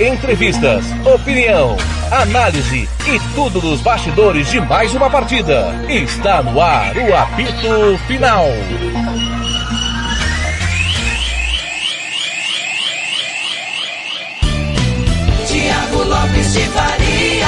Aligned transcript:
Entrevistas, 0.00 0.86
opinião, 1.06 1.76
análise 2.10 2.88
e 3.06 3.34
tudo 3.34 3.60
dos 3.60 3.82
bastidores 3.82 4.50
de 4.50 4.58
mais 4.58 4.94
uma 4.94 5.10
partida. 5.10 5.70
Está 5.86 6.42
no 6.42 6.58
ar 6.60 6.96
o 6.96 7.14
apito 7.14 7.98
final. 8.06 8.46
Tiago 15.46 16.02
Lopes 16.04 16.52
de 16.54 16.60
Faria. 16.70 17.46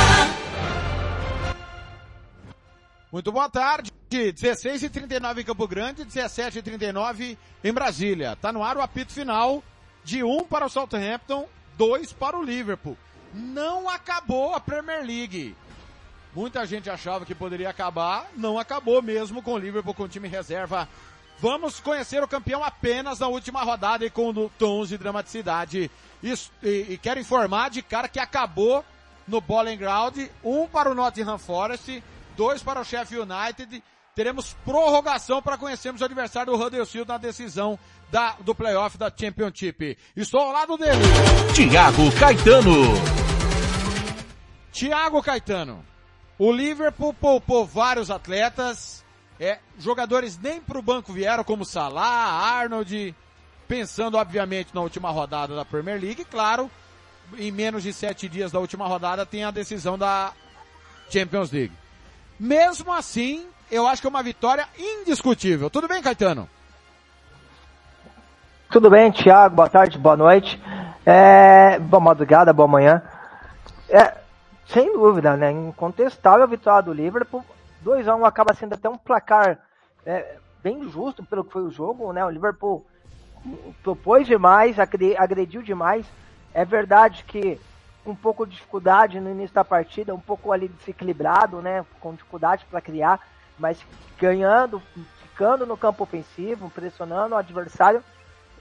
Muito 3.10 3.32
boa 3.32 3.48
tarde. 3.48 3.90
16 4.10 4.84
e 4.84 4.88
39 4.90 5.40
em 5.40 5.44
Campo 5.44 5.66
Grande, 5.66 6.04
17 6.04 6.58
e 6.58 6.62
39 6.62 7.38
em 7.64 7.72
Brasília. 7.72 8.36
Tá 8.36 8.52
no 8.52 8.62
ar 8.62 8.76
o 8.76 8.82
apito 8.82 9.12
final 9.12 9.64
de 10.04 10.22
1 10.22 10.30
um 10.30 10.44
para 10.44 10.66
o 10.66 10.68
Southampton, 10.68 11.48
2 11.76 12.12
para 12.12 12.38
o 12.38 12.42
Liverpool. 12.42 12.96
Não 13.32 13.88
acabou 13.88 14.54
a 14.54 14.60
Premier 14.60 15.04
League. 15.04 15.56
Muita 16.34 16.66
gente 16.66 16.90
achava 16.90 17.24
que 17.24 17.34
poderia 17.34 17.70
acabar, 17.70 18.28
não 18.36 18.58
acabou 18.58 19.00
mesmo 19.00 19.40
com 19.40 19.54
o 19.54 19.58
Liverpool 19.58 19.94
com 19.94 20.02
o 20.04 20.08
time 20.08 20.26
reserva. 20.26 20.88
Vamos 21.38 21.80
conhecer 21.80 22.22
o 22.22 22.28
campeão 22.28 22.64
apenas 22.64 23.18
na 23.18 23.28
última 23.28 23.62
rodada 23.62 24.04
e 24.04 24.10
com 24.10 24.48
tons 24.58 24.88
de 24.88 24.98
dramaticidade. 24.98 25.90
Isso, 26.22 26.50
e, 26.62 26.86
e 26.90 26.98
quero 26.98 27.20
informar 27.20 27.70
de 27.70 27.82
cara 27.82 28.08
que 28.08 28.18
acabou 28.18 28.84
no 29.26 29.40
Bowling 29.40 29.76
Ground, 29.76 30.18
um 30.42 30.66
para 30.66 30.90
o 30.90 30.94
Nottingham 30.94 31.38
Forest, 31.38 32.02
dois 32.36 32.62
para 32.62 32.80
o 32.80 32.84
Sheffield 32.84 33.30
United. 33.30 33.82
Teremos 34.14 34.54
prorrogação 34.64 35.42
para 35.42 35.58
conhecermos 35.58 36.00
o 36.00 36.04
adversário 36.04 36.52
do 36.52 36.62
Huddersfield 36.62 37.08
na 37.08 37.18
decisão 37.18 37.76
da, 38.12 38.36
do 38.40 38.54
playoff 38.54 38.96
da 38.96 39.12
Championship. 39.14 39.98
Estou 40.14 40.40
ao 40.40 40.52
lado 40.52 40.76
dele. 40.76 41.02
Tiago 41.52 42.12
Caetano. 42.12 42.94
Tiago 44.70 45.20
Caetano. 45.20 45.84
O 46.38 46.52
Liverpool 46.52 47.12
poupou 47.12 47.66
vários 47.66 48.08
atletas, 48.10 49.04
é, 49.38 49.58
jogadores 49.78 50.38
nem 50.38 50.60
para 50.60 50.78
o 50.78 50.82
banco 50.82 51.12
vieram, 51.12 51.42
como 51.42 51.64
Salah, 51.64 52.04
Arnold, 52.04 53.14
pensando 53.66 54.16
obviamente 54.16 54.74
na 54.74 54.80
última 54.80 55.10
rodada 55.10 55.56
da 55.56 55.64
Premier 55.64 56.00
League, 56.00 56.24
claro, 56.24 56.70
em 57.36 57.50
menos 57.50 57.82
de 57.82 57.92
sete 57.92 58.28
dias 58.28 58.52
da 58.52 58.60
última 58.60 58.86
rodada 58.86 59.26
tem 59.26 59.44
a 59.44 59.50
decisão 59.50 59.98
da 59.98 60.32
Champions 61.10 61.50
League. 61.50 61.72
Mesmo 62.38 62.92
assim, 62.92 63.46
eu 63.70 63.86
acho 63.86 64.00
que 64.00 64.06
é 64.06 64.10
uma 64.10 64.22
vitória 64.22 64.66
indiscutível. 64.78 65.70
Tudo 65.70 65.88
bem, 65.88 66.02
Caetano? 66.02 66.48
Tudo 68.70 68.90
bem, 68.90 69.12
Thiago. 69.12 69.54
Boa 69.54 69.68
tarde, 69.68 69.98
boa 69.98 70.16
noite. 70.16 70.60
É, 71.06 71.78
boa 71.78 72.00
madrugada, 72.00 72.52
boa 72.52 72.66
manhã. 72.66 73.02
É, 73.88 74.14
sem 74.66 74.92
dúvida, 74.92 75.36
né? 75.36 75.52
Incontestável 75.52 76.42
a 76.42 76.46
vitória 76.46 76.82
do 76.82 76.92
Liverpool. 76.92 77.44
2x1 77.84 78.18
um 78.18 78.24
acaba 78.24 78.54
sendo 78.54 78.74
até 78.74 78.88
um 78.88 78.96
placar 78.96 79.58
é, 80.04 80.36
bem 80.62 80.88
justo 80.88 81.22
pelo 81.22 81.44
que 81.44 81.52
foi 81.52 81.62
o 81.62 81.70
jogo, 81.70 82.12
né? 82.12 82.24
O 82.24 82.30
Liverpool 82.30 82.84
propôs 83.82 84.26
demais, 84.26 84.76
agrediu 84.78 85.62
demais. 85.62 86.06
É 86.52 86.64
verdade 86.64 87.24
que 87.24 87.60
um 88.06 88.14
pouco 88.14 88.46
de 88.46 88.52
dificuldade 88.52 89.20
no 89.20 89.30
início 89.30 89.54
da 89.54 89.64
partida, 89.64 90.14
um 90.14 90.20
pouco 90.20 90.52
ali 90.52 90.68
desequilibrado, 90.68 91.60
né? 91.60 91.84
Com 92.00 92.12
dificuldade 92.12 92.66
para 92.70 92.80
criar, 92.80 93.20
mas 93.58 93.78
ganhando, 94.18 94.82
ficando 95.22 95.66
no 95.66 95.76
campo 95.76 96.04
ofensivo, 96.04 96.70
pressionando 96.70 97.34
o 97.34 97.38
adversário. 97.38 98.02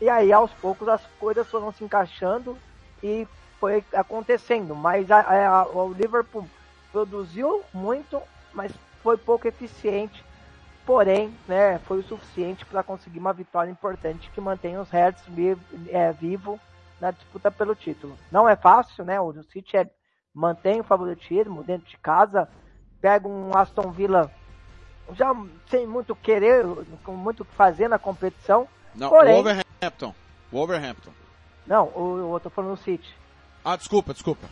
E 0.02 0.10
aí, 0.10 0.34
aos 0.34 0.52
poucos, 0.54 0.88
as 0.88 1.06
coisas 1.20 1.48
foram 1.50 1.72
se 1.72 1.84
encaixando 1.84 2.58
e 3.02 3.28
foi 3.60 3.84
acontecendo. 3.94 4.76
Mas 4.76 5.10
a, 5.12 5.22
a, 5.22 5.68
o 5.68 5.94
Liverpool 5.94 6.48
produziu 6.92 7.64
muito, 7.74 8.22
mas 8.54 8.72
foi 9.02 9.18
pouco 9.18 9.48
eficiente. 9.48 10.24
Porém, 10.86 11.34
né, 11.48 11.80
foi 11.80 12.00
o 12.00 12.04
suficiente 12.04 12.66
para 12.66 12.84
conseguir 12.84 13.20
uma 13.20 13.32
vitória 13.32 13.72
importante 13.72 14.30
que 14.32 14.42
mantém 14.42 14.78
os 14.78 14.90
Reds 14.90 15.24
vivo, 15.28 15.62
é, 15.88 16.12
vivo 16.12 16.60
na 17.00 17.12
disputa 17.12 17.50
pelo 17.50 17.74
título. 17.74 18.18
Não 18.32 18.48
é 18.50 18.56
fácil, 18.56 19.06
né? 19.06 19.20
O 19.20 19.32
City 19.44 19.78
é, 19.78 19.90
mantém 20.34 20.82
o 20.82 20.84
favoritismo 20.84 21.64
dentro 21.64 21.88
de 21.88 21.98
casa, 21.98 22.50
pega 23.00 23.28
um 23.28 23.56
Aston 23.56 23.92
Villa 23.92 24.32
já 25.16 25.36
sem 25.70 25.86
muito 25.86 26.16
querer, 26.16 26.66
com 27.04 27.14
muito 27.14 27.44
que 27.44 27.54
fazer 27.56 27.88
na 27.88 28.00
competição. 28.00 28.68
Não, 28.96 29.10
porém, 29.10 29.36
o 29.36 29.40
Overhampton. 29.40 30.16
O 30.52 30.60
Overhampton. 30.60 31.12
Não, 31.66 31.86
o, 31.88 32.34
eu 32.36 32.40
tô 32.40 32.50
falando 32.50 32.76
do 32.76 32.82
City. 32.82 33.16
Ah, 33.64 33.76
desculpa, 33.76 34.14
desculpa. 34.14 34.48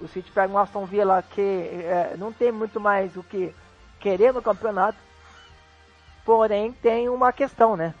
O 0.00 0.08
City 0.08 0.30
pega 0.32 0.52
um 0.52 0.58
Aston 0.58 0.84
Villa 0.84 1.22
que 1.22 1.40
é, 1.40 2.16
não 2.18 2.32
tem 2.32 2.50
muito 2.50 2.80
mais 2.80 3.16
o 3.16 3.22
que 3.22 3.54
querer 4.00 4.32
no 4.32 4.42
campeonato. 4.42 4.98
Porém, 6.24 6.72
tem 6.72 7.08
uma 7.08 7.32
questão, 7.32 7.76
né? 7.76 7.94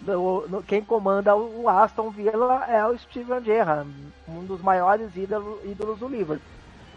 Do, 0.00 0.46
no, 0.48 0.62
quem 0.62 0.82
comanda 0.82 1.34
o 1.34 1.68
Aston 1.68 2.10
Villa 2.10 2.64
é 2.66 2.86
o 2.86 2.96
Steven 2.98 3.42
Gerrard, 3.42 3.90
um 4.28 4.44
dos 4.44 4.60
maiores 4.62 5.14
ídolos, 5.16 5.64
ídolos 5.64 5.98
do 5.98 6.08
Liverpool. 6.08 6.40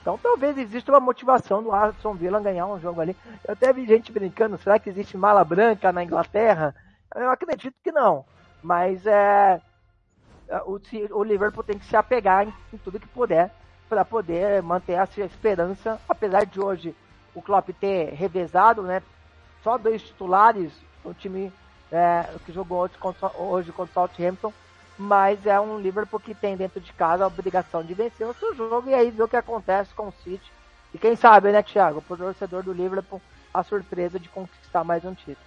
Então 0.01 0.17
talvez 0.17 0.57
exista 0.57 0.91
uma 0.91 1.00
motivação 1.00 1.62
do 1.62 1.72
Aston 1.72 2.16
Villa 2.16 2.39
ganhar 2.39 2.66
um 2.66 2.79
jogo 2.79 3.00
ali. 3.00 3.16
Eu 3.47 3.53
até 3.53 3.72
vi 3.72 3.85
gente 3.85 4.12
brincando, 4.12 4.57
será 4.57 4.79
que 4.79 4.89
existe 4.89 5.16
mala 5.16 5.44
branca 5.44 5.91
na 5.91 6.03
Inglaterra? 6.03 6.75
Eu 7.16 7.29
acredito 7.29 7.75
que 7.84 7.91
não. 7.91 8.25
Mas 8.63 9.06
é, 9.06 9.62
o, 10.66 10.79
o 11.12 11.23
Liverpool 11.23 11.63
tem 11.63 11.78
que 11.78 11.85
se 11.85 11.95
apegar 11.95 12.47
em, 12.47 12.53
em 12.73 12.78
tudo 12.78 13.00
que 13.00 13.07
puder 13.07 13.51
para 13.88 14.03
poder 14.03 14.63
manter 14.63 14.95
a 14.95 15.06
sua 15.06 15.25
esperança, 15.25 16.00
apesar 16.07 16.45
de 16.45 16.59
hoje 16.59 16.95
o 17.35 17.41
Klopp 17.41 17.69
ter 17.79 18.13
revezado, 18.13 18.81
né? 18.81 19.03
Só 19.63 19.78
dois 19.78 20.01
titulares 20.01 20.72
no 21.03 21.13
time 21.13 21.51
é, 21.91 22.25
que 22.45 22.51
jogou 22.51 22.79
hoje 22.79 22.97
contra, 22.97 23.31
hoje 23.38 23.72
contra 23.72 23.91
o 23.91 23.94
Southampton, 23.94 24.53
mas 25.01 25.44
é 25.47 25.59
um 25.59 25.79
Liverpool 25.79 26.19
que 26.19 26.35
tem 26.35 26.56
dentro 26.56 26.79
de 26.79 26.94
casa 26.94 27.23
a 27.23 27.28
obrigação 27.28 27.84
de 27.84 27.94
vencer 27.95 28.28
o 28.28 28.35
seu 28.35 28.56
jogo 28.56 28.88
e 28.88 28.94
aí 28.94 29.09
ver 29.09 29.23
o 29.23 29.28
que 29.28 29.35
acontece 29.35 29.91
com 29.95 30.09
o 30.09 30.13
City. 30.23 30.51
E 30.94 30.97
quem 31.00 31.16
sabe, 31.16 31.51
né, 31.51 31.63
Thiago, 31.63 32.03
pro 32.03 32.16
torcedor 32.16 32.62
do 32.62 32.72
Liverpool, 32.72 33.19
a 33.51 33.63
surpresa 33.63 34.19
de 34.19 34.29
conquistar 34.29 34.84
mais 34.84 35.03
um 35.03 35.16
título. 35.16 35.38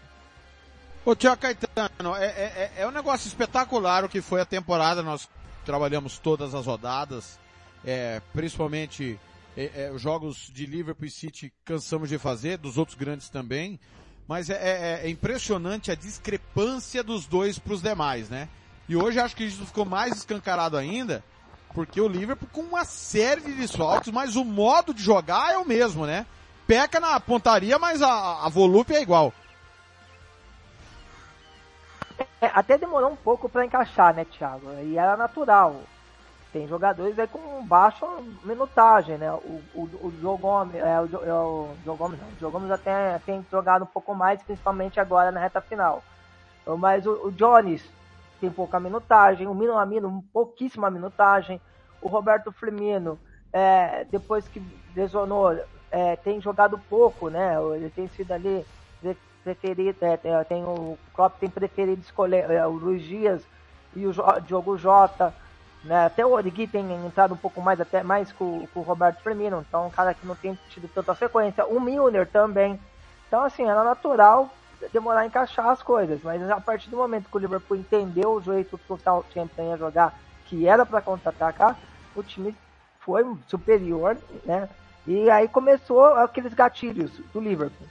Ô 1.04 1.15
Tiago 1.15 1.41
Caetano, 1.41 2.16
é, 2.16 2.26
é, 2.26 2.72
é 2.78 2.87
um 2.87 2.91
negócio 2.91 3.28
espetacular 3.28 4.04
o 4.04 4.09
que 4.09 4.20
foi 4.20 4.41
a 4.41 4.44
temporada, 4.44 5.03
nós 5.03 5.28
trabalhamos 5.65 6.19
todas 6.19 6.53
as 6.53 6.66
rodadas, 6.66 7.38
é, 7.84 8.21
principalmente 8.32 9.21
é, 9.56 9.91
é, 9.92 9.98
jogos 9.98 10.50
de 10.53 10.66
Liverpool 10.66 11.06
e 11.06 11.10
City 11.10 11.53
cansamos 11.65 12.09
de 12.09 12.19
fazer, 12.19 12.59
dos 12.59 12.76
outros 12.76 12.98
grandes 12.98 13.28
também, 13.28 13.78
mas 14.26 14.50
é, 14.50 14.54
é, 14.54 15.06
é 15.06 15.09
impressionante 15.09 15.92
a 15.92 15.94
discrepância 15.94 17.04
dos 17.04 17.26
dois 17.26 17.59
para 17.59 17.75
os 17.75 17.82
demais, 17.82 18.28
né? 18.28 18.48
E 18.89 18.97
hoje 18.97 19.19
acho 19.19 19.34
que 19.34 19.45
isso 19.45 19.65
ficou 19.65 19.84
mais 19.84 20.17
escancarado 20.17 20.77
ainda, 20.77 21.25
porque 21.75 22.00
o 22.00 22.09
Liverpool 22.09 22.49
com 22.53 22.61
uma 22.61 22.84
série 22.84 23.41
de 23.41 23.53
desfalques, 23.53 24.13
mas 24.13 24.36
o 24.36 24.45
modo 24.45 24.92
de 24.92 25.03
jogar 25.03 25.53
é 25.53 25.59
o 25.59 25.66
mesmo, 25.66 26.07
né? 26.07 26.27
Peca 26.66 27.01
na 27.01 27.19
pontaria, 27.19 27.78
mas 27.78 28.03
a, 28.03 28.45
a 28.45 28.48
volúpia 28.48 28.97
é 28.97 29.03
igual. 29.03 29.33
É, 32.41 32.51
até 32.54 32.77
demorou 32.77 33.10
um 33.10 33.16
pouco 33.16 33.48
para 33.48 33.65
encaixar, 33.65 34.15
né, 34.15 34.25
Thiago? 34.25 34.71
E 34.83 34.98
era 34.98 35.16
natural. 35.16 35.81
Tem 36.53 36.69
jogadores 36.69 37.19
aí 37.19 37.27
com 37.27 37.65
baixa 37.66 38.07
minutagem, 38.45 39.19
né? 39.19 39.33
O, 39.33 39.63
o, 39.75 39.83
o 39.83 40.15
Joe 40.21 40.39
Gomes, 40.39 40.75
é, 40.77 41.01
o, 41.01 41.69
é 41.84 41.97
Gomes, 41.97 42.21
não, 42.21 42.48
o 42.48 42.53
Gomes 42.53 42.71
até 42.71 43.19
tem 43.27 43.45
jogado 43.51 43.83
um 43.83 43.86
pouco 43.86 44.15
mais, 44.15 44.42
principalmente 44.42 45.01
agora 45.01 45.33
na 45.33 45.41
reta 45.41 45.60
final. 45.60 46.04
Mas 46.78 47.04
o, 47.07 47.27
o 47.27 47.33
Jones 47.33 47.83
tem 48.41 48.51
pouca 48.51 48.78
minutagem, 48.81 49.47
o 49.47 49.54
Mino 49.54 49.78
Amino, 49.78 50.25
pouquíssima 50.33 50.91
minutagem. 50.91 51.60
O 52.01 52.09
Roberto 52.09 52.53
Firmino, 52.53 53.19
é, 53.53 54.04
depois 54.10 54.47
que 54.48 54.63
lesionou, 54.95 55.59
é, 55.91 56.16
tem 56.16 56.41
jogado 56.41 56.78
pouco, 56.91 57.31
né? 57.31 57.54
Ele 57.77 57.89
tem 57.91 58.09
sido 58.09 58.33
ali 58.33 58.66
preferido, 59.42 59.98
é, 60.03 60.16
tem 60.45 60.65
o 60.65 60.98
Klopp 61.15 61.39
tem 61.39 61.51
preferido 61.51 62.01
escolher 62.01 62.51
é, 62.51 62.66
o 62.66 62.71
Luiz 62.71 63.03
Dias 63.03 63.47
e 63.95 64.07
o 64.07 64.13
Diogo 64.41 64.77
Jota, 64.78 65.34
né? 65.84 66.07
Até 66.07 66.25
o 66.25 66.33
Origui 66.33 66.66
tem 66.66 66.91
entrado 67.07 67.34
um 67.34 67.36
pouco 67.36 67.60
mais, 67.60 67.81
até 67.81 68.03
mais 68.03 68.33
com, 68.33 68.66
com 68.69 68.81
o 68.81 68.83
Roberto 68.83 69.22
Firmino, 69.22 69.65
então 69.66 69.86
um 69.86 69.91
cara 69.91 70.15
que 70.15 70.27
não 70.27 70.34
tem 70.34 70.59
tido 70.71 70.89
tanta 70.89 71.15
sequência. 71.15 71.66
O 71.66 71.78
Milner 71.78 72.27
também, 72.27 72.81
Então, 73.28 73.42
assim, 73.42 73.65
era 73.65 73.84
natural 73.84 74.48
demorar 74.92 75.21
a 75.21 75.26
encaixar 75.26 75.68
as 75.68 75.82
coisas, 75.82 76.22
mas 76.22 76.42
a 76.50 76.60
partir 76.60 76.91
do 76.91 76.97
momento 76.97 77.28
que 77.28 77.36
o 77.36 77.41
Liverpool 77.41 77.76
entendeu 77.76 78.32
o 78.32 78.41
jeito 78.41 78.78
que 78.78 78.92
o 78.92 78.98
Southampton 78.98 79.62
ia 79.62 79.76
jogar, 79.76 80.15
que 80.47 80.66
era 80.66 80.84
para 80.84 81.00
contra-atacar, 81.00 81.76
o 82.15 82.22
time 82.22 82.56
foi 83.00 83.24
superior, 83.47 84.16
né? 84.44 84.68
E 85.06 85.30
aí 85.30 85.48
começou 85.48 86.04
aqueles 86.04 86.54
gatilhos 86.54 87.10
do 87.32 87.41
Liverpool. 87.41 87.86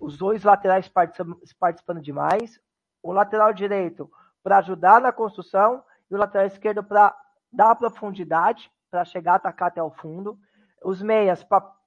Os 0.00 0.16
dois 0.16 0.42
laterais 0.42 0.88
participando 0.88 2.00
demais, 2.00 2.58
o 3.02 3.12
lateral 3.12 3.52
direito 3.52 4.10
para 4.42 4.58
ajudar 4.58 5.00
na 5.00 5.12
construção 5.12 5.82
e 6.10 6.14
o 6.14 6.18
lateral 6.18 6.46
esquerdo 6.46 6.82
para 6.82 7.14
dar 7.52 7.74
profundidade, 7.74 8.70
para 8.90 9.04
chegar 9.04 9.32
a 9.32 9.36
atacar 9.36 9.68
até 9.68 9.82
o 9.82 9.90
fundo. 9.90 10.38
Os 10.82 11.02
meias 11.02 11.44
no, 11.44 11.77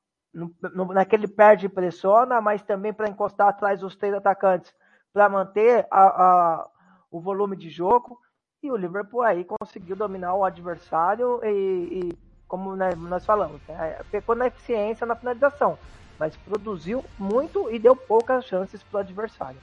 naquele 0.93 1.27
perde 1.27 1.65
e 1.65 1.69
pressiona, 1.69 2.39
mas 2.41 2.61
também 2.61 2.93
para 2.93 3.09
encostar 3.09 3.49
atrás 3.49 3.81
dos 3.81 3.95
três 3.95 4.13
atacantes, 4.13 4.73
para 5.13 5.27
manter 5.27 5.85
a, 5.91 6.03
a, 6.03 6.67
o 7.11 7.19
volume 7.19 7.55
de 7.55 7.69
jogo. 7.69 8.19
E 8.63 8.71
o 8.71 8.77
Liverpool 8.77 9.23
aí 9.23 9.43
conseguiu 9.43 9.95
dominar 9.95 10.35
o 10.35 10.45
adversário 10.45 11.41
e, 11.43 11.49
e 11.49 12.19
como 12.47 12.75
né, 12.75 12.93
nós 12.95 13.25
falamos, 13.25 13.61
né, 13.67 13.97
pecou 14.11 14.35
na 14.35 14.47
eficiência 14.47 15.05
na 15.07 15.15
finalização, 15.15 15.79
mas 16.19 16.35
produziu 16.35 17.03
muito 17.17 17.71
e 17.71 17.79
deu 17.79 17.95
poucas 17.95 18.43
chances 18.45 18.83
para 18.83 18.97
o 18.97 18.99
adversário. 18.99 19.59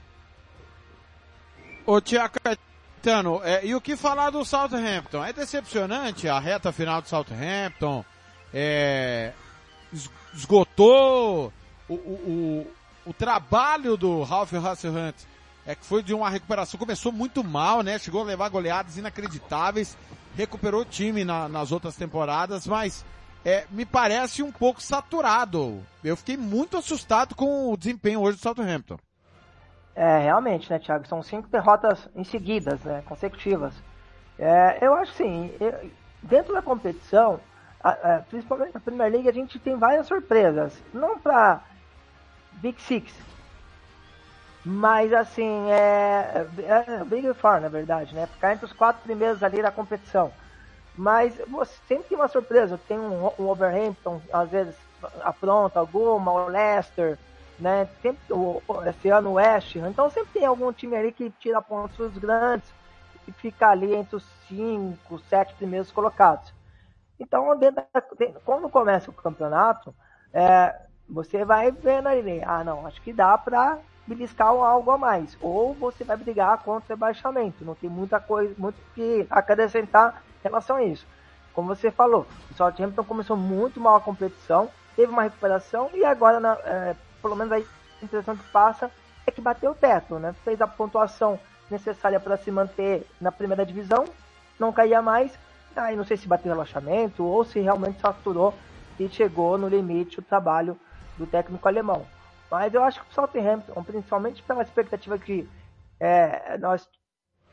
Ô 1.85 2.01
Tiago 2.01 2.33
Caetano, 2.43 3.41
é, 3.43 3.63
e 3.63 3.75
o 3.75 3.79
que 3.79 3.95
falar 3.95 4.31
do 4.31 4.43
Southampton? 4.43 5.23
É 5.23 5.31
decepcionante 5.31 6.27
a 6.27 6.39
reta 6.39 6.71
final 6.71 6.99
do 6.99 7.07
Southampton, 7.07 8.03
é, 8.51 9.33
esgotou 10.33 11.51
o, 11.87 11.93
o, 11.93 11.95
o, 11.95 12.67
o 13.07 13.13
trabalho 13.13 13.97
do 13.97 14.23
Ralph 14.23 14.53
Hasselhunt 14.53 15.15
é 15.65 15.75
que 15.75 15.85
foi 15.85 16.01
de 16.01 16.13
uma 16.13 16.29
recuperação, 16.29 16.79
começou 16.79 17.11
muito 17.11 17.43
mal, 17.43 17.83
né? 17.83 17.99
Chegou 17.99 18.21
a 18.21 18.25
levar 18.25 18.49
goleadas 18.49 18.97
inacreditáveis, 18.97 19.95
recuperou 20.35 20.81
o 20.81 20.85
time 20.85 21.23
na, 21.23 21.47
nas 21.47 21.71
outras 21.71 21.95
temporadas, 21.95 22.65
mas 22.65 23.05
é, 23.45 23.65
me 23.69 23.85
parece 23.85 24.41
um 24.41 24.51
pouco 24.51 24.81
saturado. 24.81 25.83
Eu 26.03 26.17
fiquei 26.17 26.37
muito 26.37 26.77
assustado 26.77 27.35
com 27.35 27.71
o 27.71 27.77
desempenho 27.77 28.21
hoje 28.21 28.37
do 28.37 28.41
Southampton. 28.41 28.97
É, 29.95 30.19
realmente, 30.19 30.69
né, 30.69 30.79
Thiago? 30.79 31.07
São 31.07 31.21
cinco 31.21 31.47
derrotas 31.49 32.07
em 32.15 32.23
seguidas, 32.23 32.81
né, 32.83 33.03
consecutivas. 33.05 33.73
É, 34.37 34.79
eu 34.81 34.93
acho 34.95 35.13
sim, 35.13 35.51
dentro 36.23 36.53
da 36.53 36.61
competição, 36.61 37.39
a, 37.83 37.89
a, 37.89 38.19
principalmente 38.19 38.73
na 38.73 38.79
Premier 38.79 39.11
League, 39.11 39.29
a 39.29 39.33
gente 39.33 39.59
tem 39.59 39.77
várias 39.77 40.07
surpresas. 40.07 40.73
Não 40.93 41.17
para 41.19 41.61
Big 42.53 42.81
Six, 42.81 43.13
mas 44.65 45.13
assim, 45.13 45.71
é, 45.71 46.45
é, 46.59 46.83
é 46.87 47.03
Big 47.05 47.33
Four, 47.33 47.61
na 47.61 47.69
verdade, 47.69 48.13
né? 48.13 48.27
Ficar 48.27 48.53
entre 48.53 48.65
os 48.65 48.73
quatro 48.73 49.01
primeiros 49.03 49.41
ali 49.41 49.61
da 49.61 49.71
competição. 49.71 50.31
Mas 50.95 51.33
sempre 51.87 52.09
tem 52.09 52.17
uma 52.17 52.27
surpresa. 52.27 52.79
Tem 52.87 52.99
um, 52.99 53.31
um 53.39 53.47
Overhampton, 53.47 54.21
às 54.33 54.49
vezes 54.49 54.75
apronta 55.21 55.79
alguma, 55.79 56.31
o 56.31 56.47
Leicester, 56.47 57.17
né? 57.57 57.87
Sempre, 58.01 58.33
o, 58.33 58.61
esse 58.85 59.09
ano 59.09 59.29
o 59.29 59.33
West. 59.33 59.75
Então 59.77 60.09
sempre 60.09 60.33
tem 60.33 60.45
algum 60.45 60.73
time 60.73 60.95
ali 60.95 61.11
que 61.11 61.29
tira 61.39 61.61
pontos 61.61 62.17
grandes 62.17 62.69
e 63.27 63.31
fica 63.31 63.69
ali 63.69 63.95
entre 63.95 64.17
os 64.17 64.25
cinco, 64.47 65.19
sete 65.29 65.53
primeiros 65.53 65.89
colocados. 65.89 66.53
Então, 67.19 67.57
dentro 67.57 67.83
da, 67.93 68.01
quando 68.45 68.69
começa 68.69 69.09
o 69.09 69.13
campeonato, 69.13 69.93
é, 70.33 70.75
você 71.07 71.43
vai 71.43 71.71
vendo 71.71 72.07
ali, 72.07 72.41
ah 72.45 72.63
não, 72.63 72.85
acho 72.85 73.01
que 73.01 73.11
dá 73.11 73.37
para 73.37 73.79
beliscar 74.07 74.47
algo 74.47 74.91
a 74.91 74.97
mais. 74.97 75.37
Ou 75.41 75.73
você 75.73 76.03
vai 76.03 76.17
brigar 76.17 76.57
contra 76.59 76.93
o 76.93 76.97
rebaixamento. 76.97 77.63
Não 77.63 77.75
tem 77.75 77.89
muita 77.89 78.19
coisa, 78.19 78.53
muito 78.57 78.77
que 78.95 79.27
acrescentar 79.29 80.23
em 80.39 80.43
relação 80.43 80.77
a 80.77 80.83
isso. 80.83 81.05
Como 81.53 81.67
você 81.67 81.91
falou, 81.91 82.25
o 82.49 82.53
Southampton 82.53 83.03
começou 83.03 83.35
muito 83.35 83.79
mal 83.79 83.97
a 83.97 84.01
competição, 84.01 84.69
teve 84.95 85.11
uma 85.11 85.23
recuperação 85.23 85.89
e 85.93 86.05
agora, 86.05 86.39
na, 86.39 86.53
é, 86.63 86.95
pelo 87.21 87.35
menos 87.35 87.51
a 87.51 87.59
impressão 88.03 88.35
que 88.35 88.49
passa 88.51 88.89
é 89.27 89.31
que 89.31 89.41
bateu 89.41 89.71
o 89.71 89.75
teto, 89.75 90.15
né? 90.19 90.33
Fez 90.43 90.61
a 90.61 90.67
pontuação 90.67 91.39
necessária 91.69 92.19
para 92.19 92.37
se 92.37 92.49
manter 92.49 93.05
na 93.19 93.31
primeira 93.31 93.65
divisão, 93.65 94.05
não 94.59 94.71
caía 94.71 95.01
mais. 95.01 95.31
Aí 95.75 95.95
não 95.95 96.03
sei 96.03 96.17
se 96.17 96.27
bateu 96.27 96.51
relaxamento 96.51 97.23
ou 97.23 97.43
se 97.43 97.59
realmente 97.59 98.01
saturou 98.01 98.53
e 98.99 99.07
chegou 99.07 99.57
no 99.57 99.67
limite 99.67 100.19
o 100.19 100.23
trabalho 100.23 100.77
do 101.17 101.25
técnico 101.25 101.67
alemão. 101.67 102.05
Mas 102.49 102.73
eu 102.73 102.83
acho 102.83 103.01
que 103.01 103.11
o 103.11 103.13
Southampton, 103.13 103.83
principalmente 103.83 104.41
pela 104.43 104.63
expectativa 104.63 105.17
que 105.17 105.47
é, 105.99 106.57
nós 106.57 106.87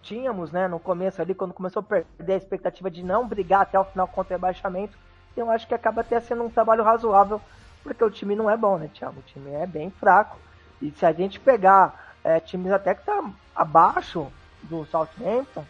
tínhamos 0.03 0.53
né, 0.53 0.69
no 0.69 0.79
começo 0.79 1.21
ali, 1.21 1.35
quando 1.35 1.53
começou 1.53 1.81
a 1.81 1.83
perder 1.83 2.35
a 2.35 2.37
expectativa 2.37 2.91
de 2.91 3.03
não 3.03 3.27
brigar 3.27 3.63
até 3.63 3.79
o 3.79 3.85
final 3.85 4.07
contra 4.09 4.35
o 4.35 4.37
rebaixamento, 4.37 4.97
eu 5.37 5.51
acho 5.51 5.67
que 5.67 5.75
acaba 5.75 6.01
até 6.01 6.19
sendo 6.21 6.45
um 6.45 6.51
trabalho 6.51 6.83
razoável, 6.83 7.41
porque 7.83 8.03
o 8.03 8.11
time 8.11 8.35
não 8.35 8.49
é 8.49 8.57
bom, 8.57 8.79
né, 8.79 8.89
Thiago? 8.95 9.19
O 9.19 9.23
time 9.23 9.51
é 9.53 9.67
bem 9.67 9.91
fraco. 9.91 10.39
E 10.81 10.91
se 10.93 11.05
a 11.05 11.13
gente 11.13 11.39
pegar 11.39 12.15
é, 12.25 12.41
times 12.41 12.73
até 12.73 12.95
que 12.95 13.05
tá 13.05 13.23
abaixo 13.55 14.27
do 14.63 14.85
Southampton, 14.87 15.65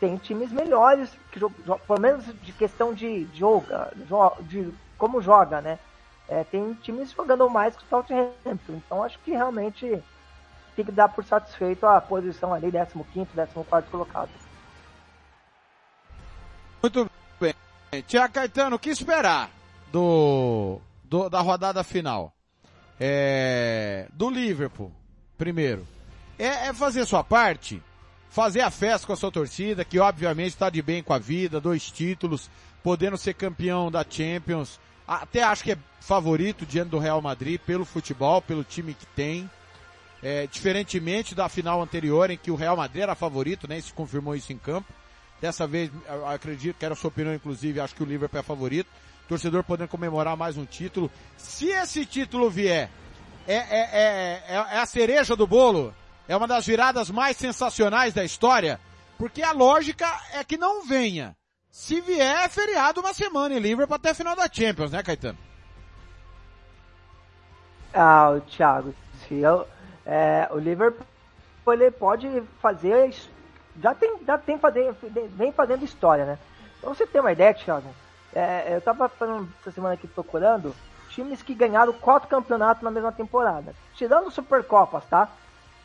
tem 0.00 0.16
times 0.16 0.52
melhores, 0.52 1.10
que, 1.30 1.40
pelo 1.40 2.00
menos 2.00 2.24
de 2.42 2.52
questão 2.52 2.92
de 2.92 3.26
joga, 3.34 3.92
de 4.42 4.72
como 4.98 5.20
joga, 5.20 5.60
né? 5.60 5.78
é, 6.28 6.44
tem 6.44 6.74
times 6.74 7.12
jogando 7.12 7.48
mais 7.48 7.76
que 7.76 7.84
o 7.84 7.88
Southampton. 7.88 8.74
Então 8.74 9.02
acho 9.02 9.18
que 9.20 9.30
realmente 9.30 10.02
tem 10.74 10.84
que 10.84 10.92
dar 10.92 11.08
por 11.08 11.24
satisfeito 11.24 11.86
a 11.86 12.00
posição 12.00 12.52
ali, 12.52 12.70
15, 12.70 13.26
14 13.34 13.88
colocado. 13.90 14.28
Muito 16.82 17.10
bem. 17.40 17.54
Tiago 18.06 18.34
Caetano, 18.34 18.76
o 18.76 18.78
que 18.78 18.90
esperar 18.90 19.50
do, 19.90 20.80
do 21.04 21.28
da 21.28 21.40
rodada 21.40 21.82
final? 21.82 22.32
É, 22.98 24.08
do 24.12 24.28
Liverpool, 24.28 24.92
primeiro. 25.38 25.86
É, 26.38 26.68
é 26.68 26.72
fazer 26.72 27.06
sua 27.06 27.24
parte, 27.24 27.82
fazer 28.30 28.60
a 28.60 28.70
festa 28.70 29.06
com 29.06 29.12
a 29.12 29.16
sua 29.16 29.30
torcida, 29.30 29.84
que 29.84 29.98
obviamente 29.98 30.48
está 30.48 30.68
de 30.68 30.82
bem 30.82 31.02
com 31.02 31.12
a 31.12 31.18
vida, 31.18 31.60
dois 31.60 31.90
títulos, 31.90 32.50
podendo 32.82 33.16
ser 33.16 33.34
campeão 33.34 33.90
da 33.90 34.04
Champions, 34.08 34.78
até 35.06 35.42
acho 35.42 35.62
que 35.62 35.72
é 35.72 35.78
favorito 36.00 36.66
diante 36.66 36.90
do 36.90 36.98
Real 36.98 37.22
Madrid 37.22 37.60
pelo 37.60 37.84
futebol, 37.84 38.42
pelo 38.42 38.64
time 38.64 38.94
que 38.94 39.06
tem. 39.06 39.48
É, 40.22 40.46
diferentemente 40.46 41.34
da 41.34 41.48
final 41.48 41.80
anterior 41.80 42.30
em 42.30 42.36
que 42.36 42.50
o 42.50 42.56
Real 42.56 42.76
Madrid 42.76 43.02
era 43.02 43.14
favorito, 43.14 43.68
né? 43.68 43.80
Se 43.80 43.92
confirmou 43.92 44.34
isso 44.34 44.52
em 44.52 44.58
campo. 44.58 44.92
Dessa 45.40 45.66
vez, 45.66 45.90
acredito 46.26 46.76
que 46.78 46.84
era 46.84 46.94
a 46.94 46.96
sua 46.96 47.08
opinião, 47.08 47.34
inclusive, 47.34 47.78
acho 47.78 47.94
que 47.94 48.02
o 48.02 48.06
Liverpool 48.06 48.40
é 48.40 48.42
favorito. 48.42 48.88
Torcedor 49.28 49.62
podendo 49.62 49.88
comemorar 49.88 50.36
mais 50.36 50.56
um 50.56 50.64
título. 50.64 51.10
Se 51.36 51.68
esse 51.68 52.06
título 52.06 52.48
vier, 52.48 52.90
é, 53.46 53.54
é, 53.54 53.78
é, 53.92 54.44
é, 54.48 54.54
é 54.54 54.78
a 54.78 54.86
cereja 54.86 55.36
do 55.36 55.46
bolo, 55.46 55.94
é 56.28 56.36
uma 56.36 56.46
das 56.46 56.66
viradas 56.66 57.10
mais 57.10 57.36
sensacionais 57.36 58.12
da 58.12 58.24
história, 58.24 58.80
porque 59.18 59.42
a 59.42 59.52
lógica 59.52 60.06
é 60.32 60.42
que 60.44 60.56
não 60.56 60.84
venha. 60.84 61.36
Se 61.70 62.00
vier, 62.00 62.44
é 62.44 62.48
feriado 62.48 63.00
uma 63.00 63.12
semana 63.12 63.54
em 63.54 63.58
Liverpool 63.58 63.96
até 63.96 64.10
a 64.10 64.14
final 64.14 64.34
da 64.34 64.48
Champions, 64.50 64.92
né, 64.92 65.02
Caetano? 65.02 65.38
Ah, 67.92 68.38
Thiago, 68.46 68.94
se 69.26 69.34
eu, 69.34 69.66
é, 70.04 70.48
o 70.50 70.58
Liverpool 70.58 71.06
ele 71.68 71.90
pode 71.90 72.42
fazer, 72.60 73.14
já 73.80 73.94
tem, 73.94 74.16
já 74.26 74.38
tem 74.38 74.58
fazer, 74.58 74.94
vem 75.34 75.52
fazendo 75.52 75.84
história, 75.84 76.24
né? 76.24 76.38
Pra 76.80 76.90
você 76.90 77.06
ter 77.06 77.20
uma 77.20 77.32
ideia, 77.32 77.54
Thiago, 77.54 77.88
é, 78.34 78.76
eu 78.76 78.80
tava 78.80 79.08
falando 79.08 79.48
essa 79.60 79.70
semana 79.70 79.94
aqui 79.94 80.06
procurando 80.06 80.74
times 81.10 81.42
que 81.42 81.54
ganharam 81.54 81.92
quatro 81.94 82.28
campeonatos 82.28 82.82
na 82.82 82.90
mesma 82.90 83.10
temporada, 83.10 83.74
tirando 83.94 84.30
Supercopas, 84.30 85.04
tá? 85.06 85.28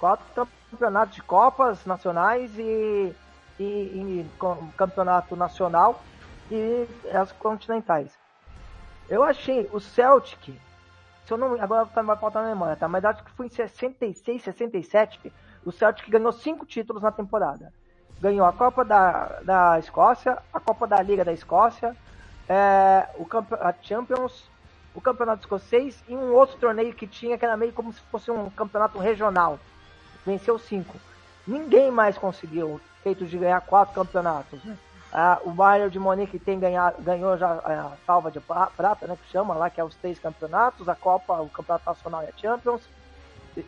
Quatro 0.02 0.26
campeonatos 0.70 1.16
de 1.16 1.22
Copas 1.22 1.86
nacionais 1.86 2.52
e 2.60 3.16
e, 3.64 4.26
campeonato 4.76 5.36
nacional 5.36 6.02
e 6.50 6.88
as 7.14 7.32
continentais. 7.34 8.12
Eu 9.10 9.24
achei 9.24 9.70
o 9.72 9.80
Celtic, 9.80 10.60
se 11.26 11.32
eu 11.32 11.38
não, 11.38 11.62
agora 11.62 11.86
vai 11.86 12.18
faltar 12.18 12.44
na 12.44 12.50
memória, 12.50 12.76
tá? 12.76 12.88
Mas 12.88 13.04
acho 13.06 13.24
que 13.24 13.32
foi 13.32 13.48
em 13.48 13.50
66, 13.50 14.44
67, 14.44 15.34
o 15.66 15.72
Celtic 15.72 16.10
ganhou 16.10 16.32
cinco 16.32 16.66
títulos 16.66 17.04
na 17.04 17.12
temporada. 17.12 17.72
Ganhou 18.20 18.46
a 18.46 18.54
Copa 18.54 18.86
da, 18.86 19.40
da 19.44 19.80
Escócia, 19.80 20.38
a 20.54 20.60
Copa 20.60 20.88
da 20.88 21.02
Liga 21.02 21.26
da 21.26 21.34
Escócia, 21.34 21.96
é, 22.48 23.08
o 23.16 23.28
a 23.60 23.74
Champions, 23.82 24.50
o 24.94 25.02
Campeonato 25.02 25.42
Escocês 25.42 26.04
e 26.08 26.16
um 26.16 26.34
outro 26.34 26.58
torneio 26.58 26.94
que 26.94 27.08
tinha 27.08 27.38
que 27.38 27.46
era 27.46 27.58
meio 27.58 27.74
como 27.74 27.92
se 27.92 28.02
fosse 28.12 28.30
um 28.30 28.50
campeonato 28.50 29.00
regional. 29.00 29.60
Venceu 30.26 30.58
cinco. 30.60 30.98
Ninguém 31.48 31.92
mais 31.92 32.18
conseguiu 32.18 32.80
feito 33.04 33.26
de 33.26 33.38
ganhar 33.38 33.62
quatro 33.62 33.96
campeonatos. 33.96 34.64
Né? 34.64 34.78
Ah, 35.12 35.40
o 35.44 35.52
Bayern 35.52 35.92
de 35.92 36.00
Munique 36.00 36.40
tem 36.40 36.60
ganhado, 36.60 37.02
ganhou 37.02 37.38
já 37.38 37.52
a 37.52 37.98
salva 38.06 38.32
de 38.32 38.40
prata, 38.40 39.08
né, 39.08 39.18
que 39.22 39.30
chama 39.30 39.54
lá, 39.54 39.70
que 39.70 39.82
é 39.82 39.84
os 39.84 39.96
três 39.96 40.18
campeonatos, 40.18 40.88
a 40.88 40.96
Copa, 40.96 41.42
o 41.42 41.50
Campeonato 41.50 41.86
Nacional 41.86 42.24
e 42.24 42.28
a 42.28 42.38
Champions. 42.38 42.88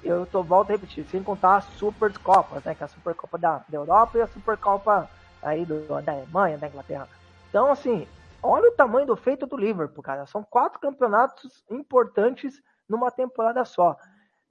eu 0.01 0.25
tô 0.25 0.41
volto 0.41 0.69
a 0.69 0.73
repetir, 0.73 1.05
sem 1.05 1.21
contar 1.21 1.57
as 1.57 1.65
Supercopas, 1.77 2.63
né? 2.63 2.73
Que 2.73 2.83
é 2.83 2.85
a 2.85 2.89
Supercopa 2.89 3.37
da, 3.37 3.65
da 3.67 3.77
Europa 3.77 4.17
e 4.17 4.21
a 4.21 4.27
Supercopa 4.27 5.09
aí 5.41 5.65
do, 5.65 5.85
da 6.01 6.13
Alemanha, 6.13 6.57
da 6.57 6.67
Inglaterra. 6.67 7.09
Então, 7.49 7.69
assim, 7.69 8.07
olha 8.41 8.69
o 8.69 8.75
tamanho 8.75 9.05
do 9.05 9.17
feito 9.17 9.45
do 9.45 9.57
Liverpool, 9.57 10.01
cara. 10.01 10.25
São 10.25 10.41
quatro 10.43 10.79
campeonatos 10.79 11.63
importantes 11.69 12.61
numa 12.87 13.11
temporada 13.11 13.65
só. 13.65 13.97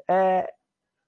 É, 0.07 0.53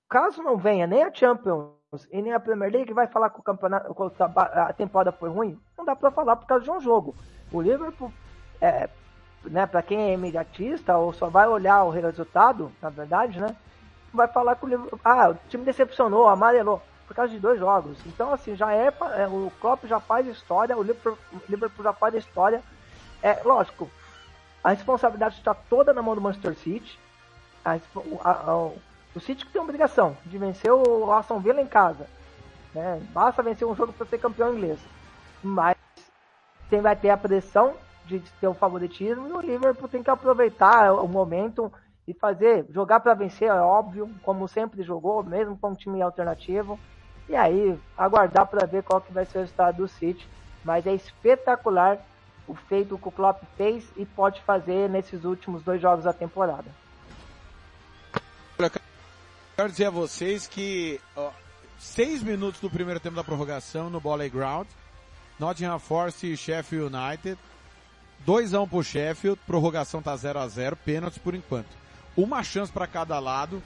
caso 0.09 0.43
não 0.43 0.57
venha 0.57 0.87
nem 0.87 1.03
a 1.03 1.13
Champions 1.13 1.75
e 2.11 2.21
nem 2.23 2.33
a 2.33 2.41
Premier 2.41 2.73
League, 2.73 2.93
vai 2.93 3.07
falar 3.07 3.31
que 3.31 3.41
o 3.41 3.43
campeonato, 3.43 3.95
a 4.35 4.73
temporada 4.73 5.13
foi 5.13 5.29
ruim? 5.29 5.59
Não 5.77 5.85
dá 5.85 5.95
para 5.95 6.11
falar 6.11 6.37
por 6.37 6.47
causa 6.47 6.65
de 6.65 6.71
um 6.71 6.81
jogo. 6.81 7.15
O 7.53 7.61
Liverpool, 7.61 8.13
é, 8.61 8.89
né, 9.45 9.67
para 9.67 9.83
quem 9.83 10.11
é 10.11 10.15
imediatista 10.15 10.97
ou 10.97 11.13
só 11.13 11.29
vai 11.29 11.47
olhar 11.47 11.85
o 11.85 11.91
resultado, 11.91 12.73
na 12.81 12.91
verdade, 12.91 13.41
né, 13.41 13.55
vai 14.13 14.29
falar 14.29 14.57
que 14.57 14.65
o 14.65 14.69
Liverpool, 14.69 15.01
ah, 15.05 15.31
o 15.31 15.35
time 15.49 15.65
decepcionou, 15.65 16.29
amarelou 16.29 16.83
por 17.07 17.15
causa 17.15 17.33
de 17.33 17.39
dois 17.39 17.59
jogos. 17.59 17.99
Então, 18.07 18.33
assim, 18.33 18.57
já 18.57 18.73
é, 18.73 18.93
é 19.17 19.27
o 19.27 19.53
Klopp 19.61 19.85
já 19.85 20.01
faz 20.01 20.27
história, 20.27 20.77
o 20.77 20.83
Liverpool, 20.83 21.19
o 21.33 21.41
Liverpool 21.49 21.85
já 21.85 21.93
faz 21.93 22.15
história. 22.15 22.63
É 23.23 23.43
lógico, 23.45 23.91
a 24.63 24.71
responsabilidade 24.71 25.37
está 25.37 25.55
toda 25.55 25.93
na 25.93 26.03
mão 26.03 26.15
do 26.15 26.21
Manchester 26.21 26.55
City. 26.57 26.99
A, 27.65 27.73
a, 27.73 28.31
a, 28.31 28.71
o 29.15 29.21
City 29.21 29.47
que 29.47 29.53
tem 29.53 29.63
obrigação 29.63 30.17
de 30.27 30.37
vencer 30.39 30.73
o 30.73 31.13
Aston 31.13 31.39
Villa 31.39 31.61
em 31.61 31.67
casa. 31.67 32.07
Né? 32.75 33.01
Basta 33.13 33.43
vencer 33.43 33.67
um 33.67 33.77
jogo 33.77 33.93
para 33.93 34.07
ser 34.07 34.19
campeão 34.19 34.53
inglês. 34.55 34.79
Mas 35.43 35.77
tem, 36.69 36.81
vai 36.81 36.97
ter 36.97 37.11
a 37.11 37.17
pressão 37.17 37.75
de 38.07 38.21
ter 38.41 38.49
o 38.49 38.55
favoritismo 38.55 39.29
e 39.29 39.33
o 39.33 39.41
Liverpool 39.41 39.89
tem 39.89 40.03
que 40.03 40.11
aproveitar 40.11 40.93
o 40.93 41.09
momento 41.09 41.73
e 42.07 42.13
fazer, 42.13 42.67
jogar 42.71 43.01
para 43.01 43.15
vencer, 43.15 43.49
é 43.49 43.55
óbvio, 43.55 44.11
como 44.23 44.47
sempre 44.47 44.83
jogou, 44.83 45.23
mesmo 45.23 45.57
com 45.57 45.71
um 45.71 45.75
time 45.75 46.03
alternativo. 46.03 46.79
E 47.29 47.35
aí, 47.35 47.79
aguardar 47.97 48.47
para 48.47 48.67
ver 48.67 48.83
qual 48.83 49.01
que 49.01 49.13
vai 49.13 49.25
ser 49.25 49.39
o 49.39 49.41
resultado 49.41 49.77
do 49.77 49.89
City. 49.89 50.29
Mas 50.63 50.87
é 50.87 50.93
espetacular 50.93 51.99
o 52.47 52.55
feito 52.55 52.99
que 52.99 53.09
o 53.09 53.13
Klopp 53.13 53.43
fez 53.57 53.91
e 53.97 54.05
pode 54.05 54.43
fazer 54.43 54.91
nesses 54.91 55.25
últimos 55.25 55.63
dois 55.63 55.81
jogos 55.81 56.05
da 56.05 56.13
temporada. 56.13 56.67
Quero 59.57 59.71
dizer 59.71 59.85
a 59.87 59.91
vocês 59.91 60.49
que 60.49 61.01
ó, 61.15 61.31
seis 61.79 62.25
minutos 62.25 62.61
do 62.61 62.69
primeiro 62.69 62.99
tempo 62.99 63.15
da 63.15 63.23
prorrogação 63.23 63.89
no 63.89 64.01
Volley 64.01 64.29
Ground, 64.29 64.67
Nottingham 65.39 65.79
Forest 65.79 66.27
e 66.27 66.37
Sheffield 66.37 66.93
United, 66.93 67.39
2 68.27 68.53
a 68.53 68.61
1 68.61 68.69
pro 68.69 68.83
Sheffield, 68.83 69.41
prorrogação 69.47 70.03
tá 70.03 70.17
0 70.17 70.41
a 70.41 70.49
0, 70.49 70.75
pênaltis 70.75 71.19
por 71.19 71.37
enquanto. 71.37 71.69
Uma 72.17 72.43
chance 72.43 72.73
para 72.73 72.89
cada 72.89 73.17
lado. 73.21 73.63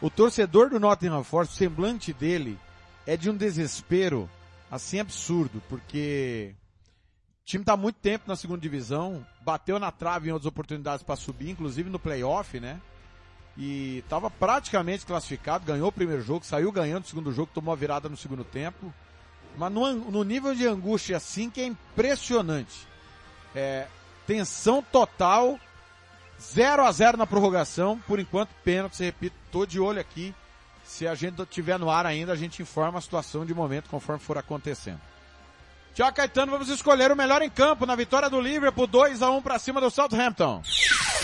O 0.00 0.10
torcedor 0.10 0.68
do 0.68 0.80
Nottingham 0.80 1.22
Forest, 1.22 1.54
o 1.54 1.58
semblante 1.58 2.12
dele 2.12 2.58
é 3.06 3.16
de 3.16 3.30
um 3.30 3.36
desespero 3.36 4.28
assim 4.68 4.98
absurdo, 4.98 5.62
porque 5.68 6.56
o 7.42 7.44
time 7.44 7.64
tá 7.64 7.76
muito 7.76 8.00
tempo 8.00 8.24
na 8.26 8.34
segunda 8.34 8.60
divisão, 8.60 9.24
bateu 9.42 9.78
na 9.78 9.92
trave 9.92 10.28
em 10.28 10.32
outras 10.32 10.48
oportunidades 10.48 11.04
para 11.04 11.14
subir, 11.14 11.50
inclusive 11.50 11.88
no 11.88 12.00
playoff, 12.00 12.58
né? 12.58 12.80
E 13.62 13.98
estava 13.98 14.30
praticamente 14.30 15.04
classificado, 15.04 15.66
ganhou 15.66 15.88
o 15.88 15.92
primeiro 15.92 16.22
jogo, 16.22 16.46
saiu 16.46 16.72
ganhando 16.72 17.04
o 17.04 17.06
segundo 17.06 17.30
jogo, 17.30 17.50
tomou 17.52 17.74
a 17.74 17.76
virada 17.76 18.08
no 18.08 18.16
segundo 18.16 18.42
tempo. 18.42 18.90
Mas 19.58 19.70
no, 19.70 19.92
no 19.92 20.24
nível 20.24 20.54
de 20.54 20.66
angústia 20.66 21.18
assim 21.18 21.50
que 21.50 21.60
é 21.60 21.66
impressionante. 21.66 22.88
É, 23.54 23.86
tensão 24.26 24.82
total, 24.82 25.60
0 26.40 26.86
a 26.86 26.90
0 26.90 27.18
na 27.18 27.26
prorrogação, 27.26 27.98
por 28.06 28.18
enquanto 28.18 28.48
pênalti, 28.64 29.02
repito, 29.02 29.36
tô 29.52 29.66
de 29.66 29.78
olho 29.78 30.00
aqui. 30.00 30.34
Se 30.82 31.06
a 31.06 31.14
gente 31.14 31.44
tiver 31.44 31.78
no 31.78 31.90
ar 31.90 32.06
ainda, 32.06 32.32
a 32.32 32.36
gente 32.36 32.62
informa 32.62 32.98
a 32.98 33.02
situação 33.02 33.44
de 33.44 33.52
momento 33.52 33.90
conforme 33.90 34.22
for 34.22 34.38
acontecendo. 34.38 35.02
Tiago 35.92 36.16
Caetano, 36.16 36.52
vamos 36.52 36.70
escolher 36.70 37.12
o 37.12 37.16
melhor 37.16 37.42
em 37.42 37.50
campo 37.50 37.84
na 37.84 37.94
vitória 37.94 38.30
do 38.30 38.40
Liverpool, 38.40 38.86
2 38.86 39.20
a 39.20 39.30
1 39.30 39.42
para 39.42 39.58
cima 39.58 39.82
do 39.82 39.90
Southampton. 39.90 40.62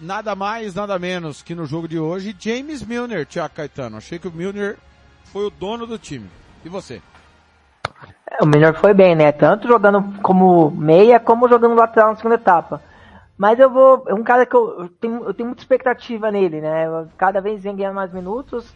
nada 0.00 0.34
mais, 0.34 0.74
nada 0.74 0.98
menos 0.98 1.42
que 1.42 1.54
no 1.54 1.66
jogo 1.66 1.86
de 1.86 1.98
hoje, 1.98 2.34
James 2.38 2.82
Milner, 2.82 3.26
Tiago 3.26 3.54
Caetano. 3.54 3.98
Achei 3.98 4.18
que 4.18 4.28
o 4.28 4.32
Milner 4.32 4.78
foi 5.24 5.44
o 5.44 5.50
dono 5.50 5.86
do 5.86 5.98
time. 5.98 6.28
E 6.64 6.68
você? 6.68 7.02
É, 8.30 8.42
o 8.42 8.46
Milner 8.46 8.74
foi 8.74 8.94
bem, 8.94 9.14
né? 9.14 9.30
Tanto 9.30 9.68
jogando 9.68 10.20
como 10.22 10.70
meia, 10.70 11.20
como 11.20 11.48
jogando 11.48 11.74
lateral 11.74 12.10
na 12.10 12.16
segunda 12.16 12.36
etapa. 12.36 12.82
Mas 13.36 13.58
eu 13.58 13.70
vou. 13.70 14.04
É 14.06 14.14
um 14.14 14.22
cara 14.22 14.44
que 14.44 14.54
eu, 14.54 14.82
eu, 14.82 14.88
tenho, 14.88 15.24
eu 15.24 15.34
tenho 15.34 15.48
muita 15.48 15.62
expectativa 15.62 16.30
nele, 16.30 16.60
né? 16.60 16.86
Cada 17.16 17.40
vez 17.40 17.62
vem 17.62 17.76
ganhando 17.76 17.94
mais 17.94 18.12
minutos. 18.12 18.72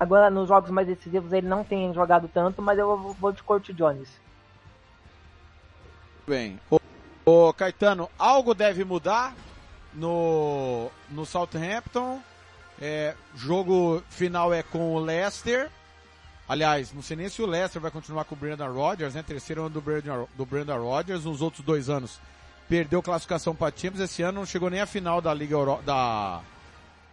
Agora 0.00 0.30
nos 0.30 0.48
jogos 0.48 0.70
mais 0.70 0.86
decisivos 0.86 1.32
ele 1.32 1.48
não 1.48 1.64
tem 1.64 1.92
jogado 1.92 2.28
tanto, 2.32 2.62
mas 2.62 2.78
eu 2.78 2.96
vou, 2.96 3.12
vou 3.14 3.32
de 3.32 3.42
Corte 3.42 3.72
Jones. 3.72 4.08
Bem. 6.26 6.58
Ô 7.24 7.52
Caetano, 7.52 8.08
algo 8.18 8.54
deve 8.54 8.84
mudar 8.84 9.34
no, 9.98 10.90
no 11.10 11.26
Southampton. 11.26 12.20
É, 12.80 13.14
jogo 13.34 14.02
final 14.08 14.54
é 14.54 14.62
com 14.62 14.94
o 14.94 14.98
Leicester. 15.00 15.68
Aliás, 16.48 16.92
não 16.92 17.02
sei 17.02 17.16
nem 17.16 17.28
se 17.28 17.42
o 17.42 17.46
Leicester 17.46 17.82
vai 17.82 17.90
continuar 17.90 18.24
com 18.24 18.34
o 18.34 18.38
Brandon 18.38 18.72
Rodgers, 18.72 19.14
né? 19.14 19.22
Terceiro 19.22 19.62
ano 19.62 19.70
do 19.70 19.80
Brandon, 19.80 20.26
do 20.34 20.46
Brandon 20.46 20.78
Rodgers. 20.78 21.24
Nos 21.24 21.42
outros 21.42 21.64
dois 21.64 21.90
anos 21.90 22.18
perdeu 22.68 23.02
classificação 23.02 23.54
para 23.54 23.74
Champions. 23.76 24.00
Esse 24.00 24.22
ano 24.22 24.40
não 24.40 24.46
chegou 24.46 24.70
nem 24.70 24.80
a 24.80 24.86
final 24.86 25.20
da 25.20 25.34
Liga 25.34 25.54
Euro, 25.54 25.80
da, 25.84 26.40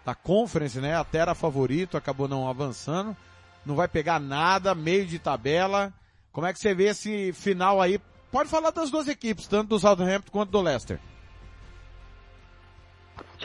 da 0.05 0.15
Conference, 0.15 0.79
né? 0.79 0.95
Até 0.95 1.17
era 1.17 1.35
favorito, 1.35 1.97
acabou 1.97 2.27
não 2.27 2.47
avançando. 2.47 3.17
Não 3.65 3.75
vai 3.75 3.87
pegar 3.87 4.19
nada, 4.19 4.75
meio 4.75 5.05
de 5.05 5.17
tabela. 5.17 5.91
Como 6.31 6.45
é 6.45 6.53
que 6.53 6.59
você 6.59 6.73
vê 6.73 6.89
esse 6.89 7.33
final 7.33 7.81
aí? 7.81 7.99
Pode 8.31 8.49
falar 8.49 8.69
das 8.69 8.91
duas 8.91 9.07
equipes, 9.07 9.47
tanto 9.47 9.69
do 9.69 9.79
Southampton 9.79 10.31
quanto 10.31 10.51
do 10.51 10.61
Leicester. 10.61 10.99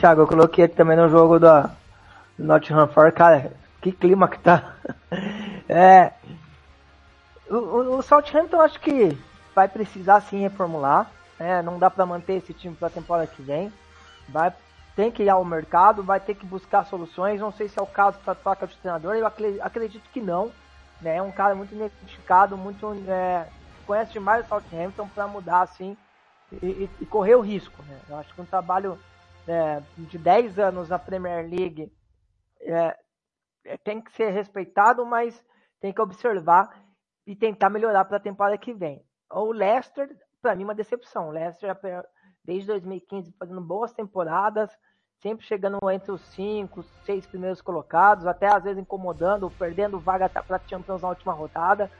Thiago, 0.01 0.21
eu 0.21 0.27
coloquei 0.27 0.65
aqui 0.65 0.75
também 0.75 0.97
no 0.97 1.07
jogo 1.09 1.37
do 1.37 1.69
Nottingham 2.35 2.87
Forest, 2.87 3.15
cara, 3.15 3.53
que 3.79 3.91
clima 3.91 4.27
que 4.27 4.39
tá. 4.39 4.73
é, 5.69 6.13
o, 7.47 7.97
o, 7.97 8.01
Southampton 8.01 8.59
acho 8.61 8.79
que 8.79 9.15
vai 9.53 9.67
precisar 9.67 10.21
sim 10.21 10.39
reformular, 10.39 11.05
né? 11.39 11.61
não 11.61 11.77
dá 11.77 11.87
para 11.87 12.03
manter 12.03 12.33
esse 12.33 12.51
time 12.51 12.75
para 12.75 12.87
a 12.87 12.91
temporada 12.91 13.27
que 13.27 13.43
vem. 13.43 13.71
Vai 14.27 14.51
tem 14.95 15.11
que 15.11 15.21
ir 15.21 15.29
ao 15.29 15.45
mercado, 15.45 16.01
vai 16.01 16.19
ter 16.19 16.33
que 16.33 16.47
buscar 16.47 16.83
soluções. 16.87 17.39
Não 17.39 17.51
sei 17.51 17.69
se 17.69 17.77
é 17.77 17.81
o 17.81 17.85
caso 17.85 18.17
para 18.25 18.33
troca 18.33 18.65
de 18.65 18.75
treinador, 18.77 19.13
eu 19.13 19.27
acredito 19.27 20.09
que 20.11 20.19
não. 20.19 20.51
Né? 20.99 21.17
É 21.17 21.21
um 21.21 21.31
cara 21.31 21.53
muito 21.53 21.75
identificado, 21.75 22.57
muito 22.57 22.91
é, 23.07 23.45
conhece 23.85 24.13
demais 24.13 24.43
o 24.45 24.49
Southampton 24.49 25.07
para 25.13 25.27
mudar 25.27 25.61
assim 25.61 25.95
e, 26.51 26.65
e, 26.65 26.89
e, 27.01 27.05
correr 27.05 27.35
o 27.35 27.41
risco. 27.41 27.83
Né? 27.83 27.99
Eu 28.09 28.17
acho 28.17 28.33
que 28.33 28.41
um 28.41 28.45
trabalho 28.45 28.97
é, 29.51 29.83
de 29.97 30.17
10 30.17 30.57
anos 30.59 30.87
na 30.87 30.97
Premier 30.97 31.45
League 31.47 31.91
é, 32.61 32.97
é, 33.65 33.77
tem 33.77 34.01
que 34.01 34.11
ser 34.13 34.29
respeitado, 34.29 35.05
mas 35.05 35.43
tem 35.81 35.91
que 35.91 36.01
observar 36.01 36.81
e 37.27 37.35
tentar 37.35 37.69
melhorar 37.69 38.05
para 38.05 38.17
a 38.17 38.21
temporada 38.21 38.57
que 38.57 38.73
vem. 38.73 39.03
O 39.29 39.51
Leicester, 39.51 40.09
para 40.41 40.55
mim, 40.55 40.63
é 40.63 40.65
uma 40.67 40.75
decepção. 40.75 41.27
O 41.27 41.31
Leicester, 41.31 41.75
desde 42.45 42.67
2015, 42.67 43.33
fazendo 43.37 43.61
boas 43.61 43.91
temporadas, 43.91 44.71
sempre 45.21 45.45
chegando 45.45 45.77
entre 45.91 46.11
os 46.11 46.21
5, 46.33 46.83
6 47.05 47.25
primeiros 47.27 47.61
colocados, 47.61 48.25
até 48.25 48.47
às 48.47 48.63
vezes 48.63 48.81
incomodando, 48.81 49.51
perdendo 49.51 49.99
vaga 49.99 50.29
para 50.29 50.61
Champions 50.67 51.01
na 51.01 51.09
última 51.09 51.33
rodada. 51.33 51.91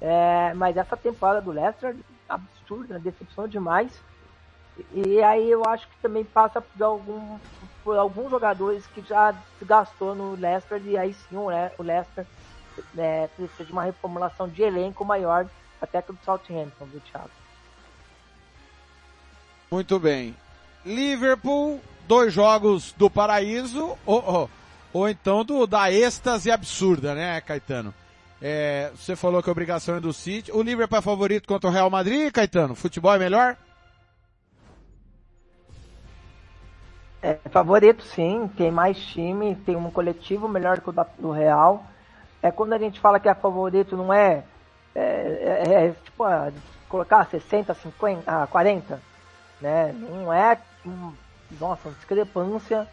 É, 0.00 0.54
mas 0.54 0.76
essa 0.76 0.96
temporada 0.96 1.42
do 1.42 1.52
Leicester, 1.52 1.94
absurda, 2.28 2.98
decepção 2.98 3.46
demais. 3.46 4.02
E 4.92 5.22
aí 5.22 5.50
eu 5.50 5.62
acho 5.66 5.88
que 5.88 5.96
também 6.02 6.24
passa 6.24 6.60
por, 6.60 6.82
algum, 6.82 7.38
por 7.82 7.96
alguns 7.96 8.30
jogadores 8.30 8.86
que 8.88 9.00
já 9.00 9.34
se 9.58 9.64
gastou 9.64 10.14
no 10.14 10.34
Leicester 10.34 10.80
e 10.84 10.98
aí 10.98 11.14
sim 11.14 11.36
o, 11.36 11.50
Le 11.50 11.70
o 11.78 11.82
Leicester 11.82 12.26
né, 12.94 13.28
precisa 13.28 13.64
de 13.64 13.72
uma 13.72 13.84
reformulação 13.84 14.48
de 14.48 14.62
elenco 14.62 15.04
maior 15.04 15.48
até 15.80 16.02
que 16.02 16.12
o 16.12 16.18
Southampton, 16.24 16.84
viu, 16.86 17.00
Thiago? 17.00 17.30
Muito 19.70 19.98
bem. 19.98 20.34
Liverpool, 20.84 21.80
dois 22.06 22.32
jogos 22.32 22.92
do 22.92 23.10
paraíso. 23.10 23.96
Oh, 24.06 24.22
oh. 24.44 24.48
ou 24.92 25.08
então 25.08 25.44
do, 25.44 25.66
da 25.66 25.90
êxtase 25.90 26.50
absurda, 26.50 27.14
né, 27.14 27.40
Caetano? 27.40 27.92
É, 28.40 28.92
você 28.94 29.16
falou 29.16 29.42
que 29.42 29.48
a 29.48 29.52
obrigação 29.52 29.96
é 29.96 30.00
do 30.00 30.12
City. 30.12 30.52
O 30.52 30.62
Liverpool 30.62 30.98
é 30.98 31.02
favorito 31.02 31.48
contra 31.48 31.68
o 31.68 31.72
Real 31.72 31.90
Madrid, 31.90 32.30
Caetano? 32.30 32.74
Futebol 32.74 33.14
é 33.14 33.18
melhor? 33.18 33.56
É 37.22 37.34
favorito 37.48 38.02
sim, 38.04 38.48
tem 38.56 38.70
mais 38.70 38.98
time, 38.98 39.56
tem 39.56 39.74
um 39.74 39.90
coletivo 39.90 40.48
melhor 40.48 40.80
que 40.80 40.90
o 40.90 40.94
do 41.18 41.30
Real. 41.30 41.84
É 42.42 42.50
quando 42.50 42.74
a 42.74 42.78
gente 42.78 43.00
fala 43.00 43.18
que 43.18 43.28
é 43.28 43.34
favorito, 43.34 43.96
não 43.96 44.12
é, 44.12 44.44
é, 44.94 45.64
é, 45.66 45.86
é 45.86 45.90
tipo, 46.04 46.22
ah, 46.24 46.52
colocar 46.88 47.26
60, 47.26 47.74
50, 47.74 48.22
ah, 48.30 48.46
40, 48.46 49.00
né? 49.60 49.92
Não 49.92 50.32
é, 50.32 50.58
hum, 50.84 51.12
nossa, 51.58 51.90
discrepância 51.90 52.86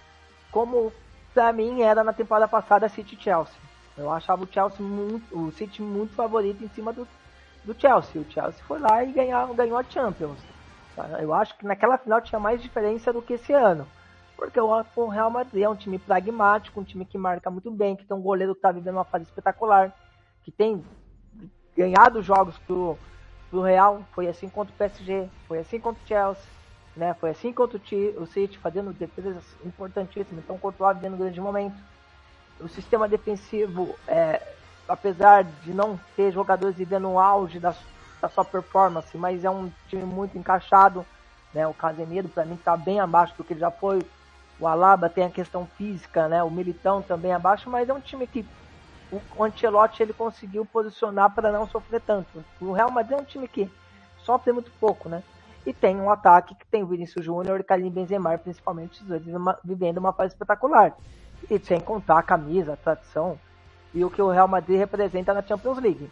como 0.51 0.92
pra 1.34 1.51
mim 1.51 1.82
era 1.82 2.03
na 2.03 2.13
temporada 2.13 2.48
passada 2.48 2.89
City 2.89 3.18
Chelsea. 3.20 3.53
Eu 3.98 4.12
achava 4.12 4.44
o 4.44 4.48
Chelsea 4.51 4.86
muito, 4.86 5.38
o 5.38 5.51
City 5.51 5.82
muito 5.82 6.15
favorito 6.15 6.63
em 6.63 6.70
cima 6.70 6.94
do, 6.94 7.08
do 7.63 7.80
Chelsea. 7.80 8.22
O 8.22 8.32
Chelsea 8.32 8.63
foi 8.68 8.80
lá 8.80 9.03
e 9.03 9.12
ganhou, 9.12 9.53
ganhou 9.53 9.77
a 9.77 9.84
Champions. 9.84 10.39
Eu 11.20 11.34
acho 11.34 11.58
que 11.58 11.65
naquela 11.65 11.98
final 11.98 12.22
tinha 12.22 12.39
mais 12.39 12.62
diferença 12.62 13.12
do 13.12 13.22
que 13.22 13.34
esse 13.34 13.51
ano. 13.51 13.88
Porque 14.43 14.59
o 14.59 15.07
Real 15.07 15.29
Madrid 15.29 15.63
é 15.63 15.69
um 15.69 15.75
time 15.75 15.97
pragmático, 15.97 16.79
um 16.79 16.83
time 16.83 17.05
que 17.05 17.17
marca 17.17 17.50
muito 17.50 17.71
bem, 17.71 17.95
que 17.95 18.03
tem 18.03 18.15
um 18.15 18.21
goleiro 18.21 18.53
que 18.53 18.59
está 18.59 18.71
vivendo 18.71 18.95
uma 18.95 19.05
fase 19.05 19.23
espetacular, 19.23 19.95
que 20.43 20.51
tem 20.51 20.83
ganhado 21.77 22.21
jogos 22.21 22.57
pro, 22.59 22.97
pro 23.50 23.62
Real. 23.62 24.03
Foi 24.13 24.27
assim 24.27 24.50
contra 24.50 24.73
o 24.73 24.77
PSG, 24.77 25.29
foi 25.47 25.59
assim 25.59 25.79
contra 25.79 26.03
o 26.03 26.07
Chelsea, 26.07 26.43
né? 26.95 27.13
Foi 27.13 27.29
assim 27.29 27.53
contra 27.53 27.77
o 27.77 28.25
City, 28.27 28.57
fazendo 28.59 28.91
defesas 28.91 29.43
importantíssimas. 29.65 30.43
Então, 30.43 30.57
o 30.57 30.59
Courtois 30.59 30.97
vivendo 30.97 31.13
um 31.13 31.19
grande 31.19 31.39
momento 31.39 31.77
o 32.59 32.67
sistema 32.67 33.07
defensivo, 33.07 33.95
é, 34.07 34.41
apesar 34.88 35.43
de 35.43 35.73
não 35.73 36.00
ter 36.15 36.31
jogadores 36.31 36.75
vivendo 36.75 37.09
o 37.09 37.19
auge 37.19 37.59
da, 37.59 37.73
da 38.21 38.29
sua 38.29 38.45
performance, 38.45 39.17
mas 39.17 39.43
é 39.43 39.50
um 39.50 39.71
time 39.88 40.03
muito 40.03 40.38
encaixado. 40.38 41.05
Né? 41.53 41.65
O 41.65 41.73
Casemiro, 41.73 42.27
para 42.27 42.45
mim, 42.45 42.55
está 42.55 42.75
bem 42.75 43.00
abaixo 43.00 43.33
do 43.38 43.43
que 43.43 43.53
ele 43.53 43.59
já 43.59 43.71
foi. 43.71 44.01
O 44.63 44.67
Alaba 44.67 45.10
tem 45.10 45.25
a 45.25 45.29
questão 45.29 45.67
física, 45.77 46.29
né? 46.29 46.41
o 46.41 46.50
Militão 46.50 47.01
também 47.01 47.34
abaixo, 47.34 47.70
mas 47.70 47.89
é 47.89 47.93
um 47.93 48.00
time 48.00 48.25
que 48.25 48.46
o 49.36 49.43
Ancelotti 49.43 50.01
ele 50.01 50.13
conseguiu 50.13 50.65
posicionar 50.65 51.36
para 51.36 51.51
não 51.51 51.67
sofrer 51.67 52.00
tanto. 52.00 52.41
O 52.62 52.72
Real 52.72 52.89
Madrid 52.89 53.20
é 53.20 53.22
um 53.22 53.25
time 53.25 53.46
que 53.46 53.70
sofre 54.20 54.53
muito 54.53 54.72
pouco, 54.79 55.10
né? 55.10 55.22
E 55.65 55.74
tem 55.74 56.00
um 56.00 56.10
ataque 56.10 56.55
que 56.55 56.65
tem 56.67 56.82
o 56.82 56.88
Vinícius 56.88 57.25
Júnior 57.25 57.60
e 57.60 57.63
Karim 57.63 57.89
Benzema, 57.89 58.38
principalmente 58.38 59.01
os 59.01 59.08
dois 59.08 59.22
vivendo 59.65 59.98
uma 59.98 60.13
fase 60.13 60.34
espetacular. 60.34 60.96
E 61.50 61.60
sem 61.60 61.82
contar 61.82 62.20
a 62.20 62.24
camisa, 62.24 62.72
a 62.72 62.77
tradição 62.77 63.38
e 63.93 64.05
o 64.05 64.10
que 64.10 64.22
o 64.22 64.29
Real 64.29 64.48
Madrid 64.48 64.79
representa 64.79 65.34
na 65.34 65.43
Champions 65.43 65.77
League. 65.77 66.10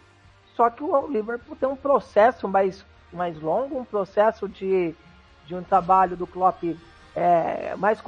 Só 0.58 0.70
que 0.70 0.84
o 0.84 1.08
Liverpool 1.08 1.55
tem 1.55 1.70
um 1.70 1.77
processo 1.77 2.50
mais, 2.50 2.86
mais 3.13 3.39
longo, 3.39 3.79
um 3.79 3.86
processo 3.86 4.50
de, 4.50 4.93
de 5.46 5.55
um 5.55 5.63
trabalho 5.63 6.17
do 6.17 6.27
Klopp 6.27 6.62
é, 7.15 7.75
mais 7.77 8.01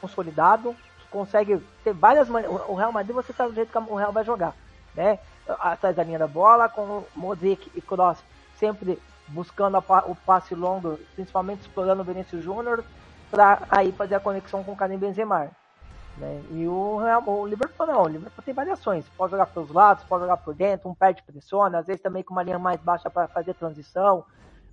consolidado, 0.00 0.74
que 1.00 1.08
consegue 1.10 1.62
ter 1.84 1.92
várias 1.92 2.28
maneiras. 2.28 2.60
O 2.68 2.74
Real 2.74 2.92
Madrid, 2.92 3.14
você 3.14 3.32
sabe 3.32 3.52
o 3.52 3.54
jeito 3.54 3.70
que 3.70 3.78
o 3.78 3.96
Real 3.96 4.12
vai 4.12 4.24
jogar, 4.24 4.54
né? 4.94 5.18
Atrás 5.60 5.96
da 5.96 6.02
linha 6.02 6.18
da 6.18 6.26
bola, 6.26 6.68
com 6.68 7.04
Modric 7.14 7.70
e 7.74 7.80
Kroos 7.80 8.18
sempre 8.56 9.00
buscando 9.28 9.76
a, 9.76 9.82
o 10.06 10.14
passe 10.14 10.54
longo, 10.54 10.98
principalmente 11.14 11.60
explorando 11.60 12.02
o 12.02 12.04
Vinícius 12.04 12.42
Júnior, 12.42 12.84
para 13.30 13.62
aí 13.70 13.92
fazer 13.92 14.14
a 14.14 14.20
conexão 14.20 14.64
com 14.64 14.72
o 14.72 14.76
Karim 14.76 14.98
Benzema. 14.98 15.50
Né? 16.16 16.42
E 16.50 16.66
o, 16.66 16.98
o 17.26 17.46
Liverpool 17.46 17.86
não, 17.86 18.02
o 18.02 18.08
Liverpool 18.08 18.42
tem 18.44 18.54
variações, 18.54 19.04
pode 19.16 19.30
jogar 19.30 19.46
pelos 19.46 19.70
lados, 19.70 20.04
pode 20.04 20.22
jogar 20.22 20.38
por 20.38 20.54
dentro, 20.54 20.88
um 20.88 20.94
perde 20.94 21.22
pressiona, 21.22 21.78
às 21.78 21.86
vezes 21.86 22.02
também 22.02 22.22
com 22.22 22.32
uma 22.32 22.42
linha 22.42 22.58
mais 22.58 22.80
baixa 22.80 23.08
para 23.08 23.28
fazer 23.28 23.54
transição, 23.54 24.24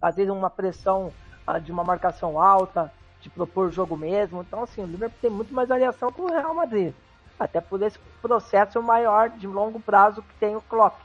às 0.01 0.15
vezes 0.15 0.31
uma 0.31 0.49
pressão 0.49 1.11
uh, 1.47 1.59
de 1.59 1.71
uma 1.71 1.83
marcação 1.83 2.41
alta, 2.41 2.91
de 3.25 3.29
propor 3.31 3.71
jogo 3.71 3.97
mesmo. 3.97 4.41
Então, 4.41 4.63
assim, 4.63 4.83
o 4.83 4.87
Liverpool 4.87 5.17
tem 5.19 5.31
muito 5.31 5.53
mais 5.53 5.67
variação 5.67 6.11
que 6.11 6.21
o 6.21 6.27
Real 6.27 6.53
Madrid. 6.53 6.93
Até 7.39 7.59
por 7.59 7.81
esse 7.81 7.97
processo 8.21 8.81
maior 8.81 9.29
de 9.29 9.47
longo 9.47 9.79
prazo 9.79 10.21
que 10.21 10.33
tem 10.39 10.55
o 10.55 10.61
Klopp. 10.61 10.95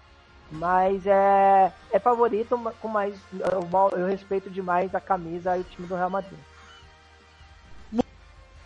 Mas 0.53 1.07
é, 1.07 1.73
é 1.91 1.99
favorito 1.99 2.61
com 2.81 2.89
mais. 2.89 3.15
Eu, 3.33 3.99
eu 3.99 4.07
respeito 4.07 4.51
demais 4.51 4.95
a 4.95 5.01
camisa 5.01 5.57
e 5.57 5.61
o 5.61 5.65
time 5.65 5.89
do 5.89 5.95
Real 5.95 6.11
Madrid. 6.11 6.39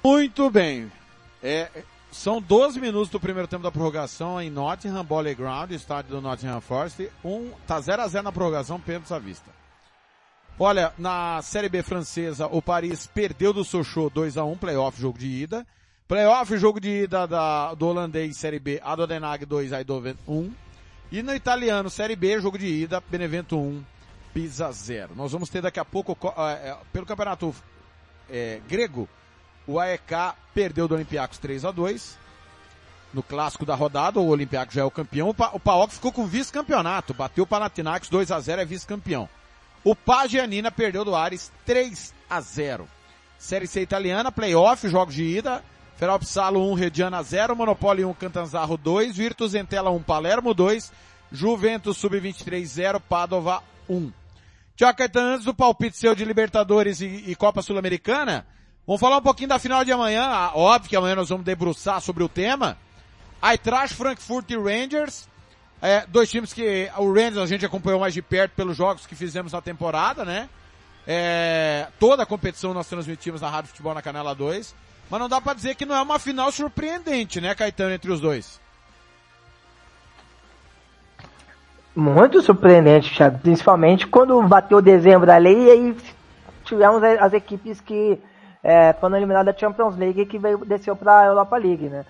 Muito 0.03 0.51
bem. 0.51 0.91
É, 1.43 1.71
são 2.11 2.41
12 2.41 2.81
minutos 2.81 3.09
do 3.09 3.21
primeiro 3.21 3.47
tempo 3.47 3.63
da 3.63 3.71
prorrogação 3.71 4.41
em 4.41 4.51
Nottingham 4.51 5.05
Volley 5.05 5.35
Ground, 5.35 5.71
estádio 5.71 6.11
do 6.11 6.21
Nottingham 6.21 6.61
Forest. 6.61 7.11
Um, 7.25 7.53
tá 7.67 7.81
0 7.81 8.03
a 8.03 8.09
0 8.09 8.25
na 8.25 8.33
prorrogação, 8.33 8.81
pênaltis 8.81 9.13
à 9.13 9.19
vista. 9.19 9.51
Olha, 10.59 10.93
na 10.97 11.43
Série 11.43 11.69
B 11.69 11.83
francesa, 11.83 12.47
o 12.47 12.63
Paris 12.63 13.09
perdeu 13.09 13.53
do 13.53 13.65
Sochaux 13.65 14.13
2 14.13 14.39
a 14.39 14.45
1 14.45 14.57
playoff, 14.57 15.01
jogo 15.01 15.19
de 15.19 15.27
ida. 15.27 15.67
Playoff, 16.07 16.57
jogo 16.57 16.79
de 16.79 17.05
ida 17.05 17.27
da, 17.27 17.75
do 17.75 17.89
holandês 17.89 18.37
Série 18.37 18.61
B, 18.61 18.81
Adodenag 18.85 19.45
2, 19.45 19.73
Eindhoven 19.73 20.17
1. 20.29 20.53
E 21.11 21.23
no 21.23 21.35
italiano, 21.35 21.91
Série 21.91 22.15
B, 22.15 22.41
jogo 22.41 22.57
de 22.57 22.67
ida, 22.67 23.03
Benevento 23.11 23.59
1, 23.59 23.83
Pisa 24.33 24.71
0. 24.71 25.15
Nós 25.17 25.33
vamos 25.33 25.49
ter 25.49 25.61
daqui 25.61 25.81
a 25.81 25.85
pouco, 25.85 26.17
é, 26.39 26.77
pelo 26.93 27.05
campeonato 27.05 27.53
é, 28.31 28.61
grego, 28.69 29.09
o 29.67 29.81
AEK 29.81 30.35
perdeu 30.55 30.87
do 30.87 30.95
Olympiacos 30.95 31.39
3 31.39 31.65
a 31.65 31.73
2 31.73 32.17
no 33.13 33.23
clássico 33.23 33.65
da 33.65 33.75
rodada, 33.75 34.21
o 34.21 34.29
Olympiacos 34.29 34.75
já 34.75 34.83
é 34.83 34.85
o 34.85 34.91
campeão. 34.91 35.29
O, 35.29 35.35
pa 35.35 35.51
o 35.53 35.59
PAOK 35.59 35.95
ficou 35.95 36.13
com 36.13 36.27
vice-campeonato, 36.27 37.15
bateu 37.15 37.45
o 37.45 37.47
Panathinaikos 37.47 38.09
2 38.09 38.31
a 38.31 38.39
0 38.39 38.61
é 38.61 38.65
vice-campeão. 38.65 39.29
O 39.85 39.95
Pagianina 39.95 40.71
perdeu 40.71 41.05
do 41.05 41.15
Ares 41.15 41.53
3 41.67 42.15
a 42.29 42.41
0 42.41 42.89
Série 43.39 43.67
C 43.67 43.83
italiana, 43.83 44.33
playoff, 44.33 44.89
jogos 44.89 45.15
de 45.15 45.23
ida. 45.23 45.63
Feropsalo 45.97 46.73
1, 46.73 46.75
Rediana 46.75 47.23
0, 47.23 47.55
Monopólio 47.55 48.09
1, 48.09 48.15
Cantanzarro 48.15 48.77
2, 48.77 49.17
Virtus 49.17 49.55
Entela 49.55 49.91
1, 49.91 50.03
Palermo 50.03 50.53
2, 50.55 50.91
Juventus 51.31 51.99
Sub-23 51.99 52.65
0, 52.65 53.01
Padova 53.01 53.63
1. 53.89 54.11
Tiago 54.75 54.99
Caetano, 54.99 55.35
antes 55.35 55.45
do 55.45 55.55
palpite 55.55 55.97
seu 55.97 56.15
de 56.15 56.25
Libertadores 56.25 57.01
e, 57.01 57.07
e 57.27 57.37
Copa 57.37 57.63
Sul-Americana, 57.63 58.45
Vamos 58.87 59.01
falar 59.01 59.17
um 59.17 59.23
pouquinho 59.23 59.49
da 59.49 59.59
final 59.59 59.83
de 59.83 59.93
amanhã. 59.93 60.25
Ah, 60.27 60.53
óbvio 60.55 60.91
que 60.91 60.97
amanhã 60.97 61.15
nós 61.15 61.31
vamos 61.31 61.45
debruçar 61.45 62.03
sobre 62.03 62.23
o 62.23 62.29
tema. 62.29 62.77
Eintracht, 63.43 63.95
Frankfurt 63.95 64.51
e 64.51 64.57
Rangers. 64.57 65.27
É, 65.83 66.05
dois 66.09 66.31
times 66.31 66.53
que 66.53 66.91
o 66.97 67.13
Rangers 67.13 67.39
a 67.39 67.47
gente 67.47 67.67
acompanhou 67.67 68.01
mais 68.01 68.15
de 68.15 68.23
perto 68.23 68.53
pelos 68.53 68.77
jogos 68.77 69.07
que 69.07 69.15
fizemos 69.15 69.53
na 69.53 69.61
temporada, 69.61 70.25
né? 70.25 70.49
É, 71.07 71.89
toda 72.01 72.23
a 72.23 72.27
competição 72.27 72.73
nós 72.73 72.89
transmitimos 72.89 73.41
na 73.41 73.51
Rádio 73.51 73.71
Futebol 73.71 73.95
na 73.95 74.01
Canela 74.03 74.35
2. 74.35 74.75
Mas 75.11 75.21
não 75.21 75.29
dá 75.29 75.41
para 75.41 75.55
dizer 75.55 75.75
que 75.75 75.85
não 75.85 75.95
é 75.95 76.01
uma 76.01 76.19
final 76.19 76.51
surpreendente, 76.51 77.41
né, 77.41 77.55
Caetano, 77.55 77.93
entre 77.93 78.11
os 78.11 78.21
dois. 78.21 78.59
Muito 81.95 82.41
surpreendente, 82.43 83.15
Thiago. 83.15 83.39
Principalmente 83.39 84.07
quando 84.07 84.43
bateu 84.43 84.83
dezembro 84.83 85.31
ali 85.31 85.55
e 85.55 85.71
aí 85.71 85.97
tivemos 86.65 87.03
as 87.03 87.33
equipes 87.33 87.81
que 87.81 88.19
é, 88.63 88.93
quando 88.95 89.17
eliminado 89.17 89.47
da 89.47 89.57
Champions 89.57 89.97
League 89.97 90.27
que 90.27 90.39
veio, 90.39 90.65
desceu 90.65 90.97
para 90.97 91.21
a 91.21 91.27
Europa 91.27 91.57
League, 91.57 91.89
né? 91.89 92.05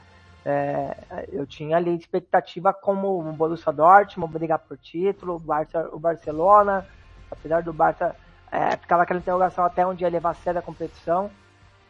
É, 0.45 1.27
eu 1.33 1.47
tinha 1.47 1.77
ali 1.77 1.97
expectativa 1.97 2.73
como 2.73 3.19
o 3.19 3.33
Borussia 3.33 3.73
Dortmund 3.73 4.33
brigar 4.33 4.59
por 4.59 4.77
título, 4.77 5.37
o, 5.37 5.39
Barça, 5.39 5.89
o 5.91 5.99
Barcelona, 5.99 6.87
apesar 7.31 7.63
do 7.63 7.73
Barça 7.73 8.15
é, 8.53 8.77
ficava 8.77 9.03
aquela 9.03 9.21
interrogação 9.21 9.65
até 9.65 9.87
onde 9.87 10.05
ia 10.05 10.11
levar 10.11 10.31
a 10.31 10.35
sério 10.35 10.59
a 10.59 10.63
competição, 10.63 11.31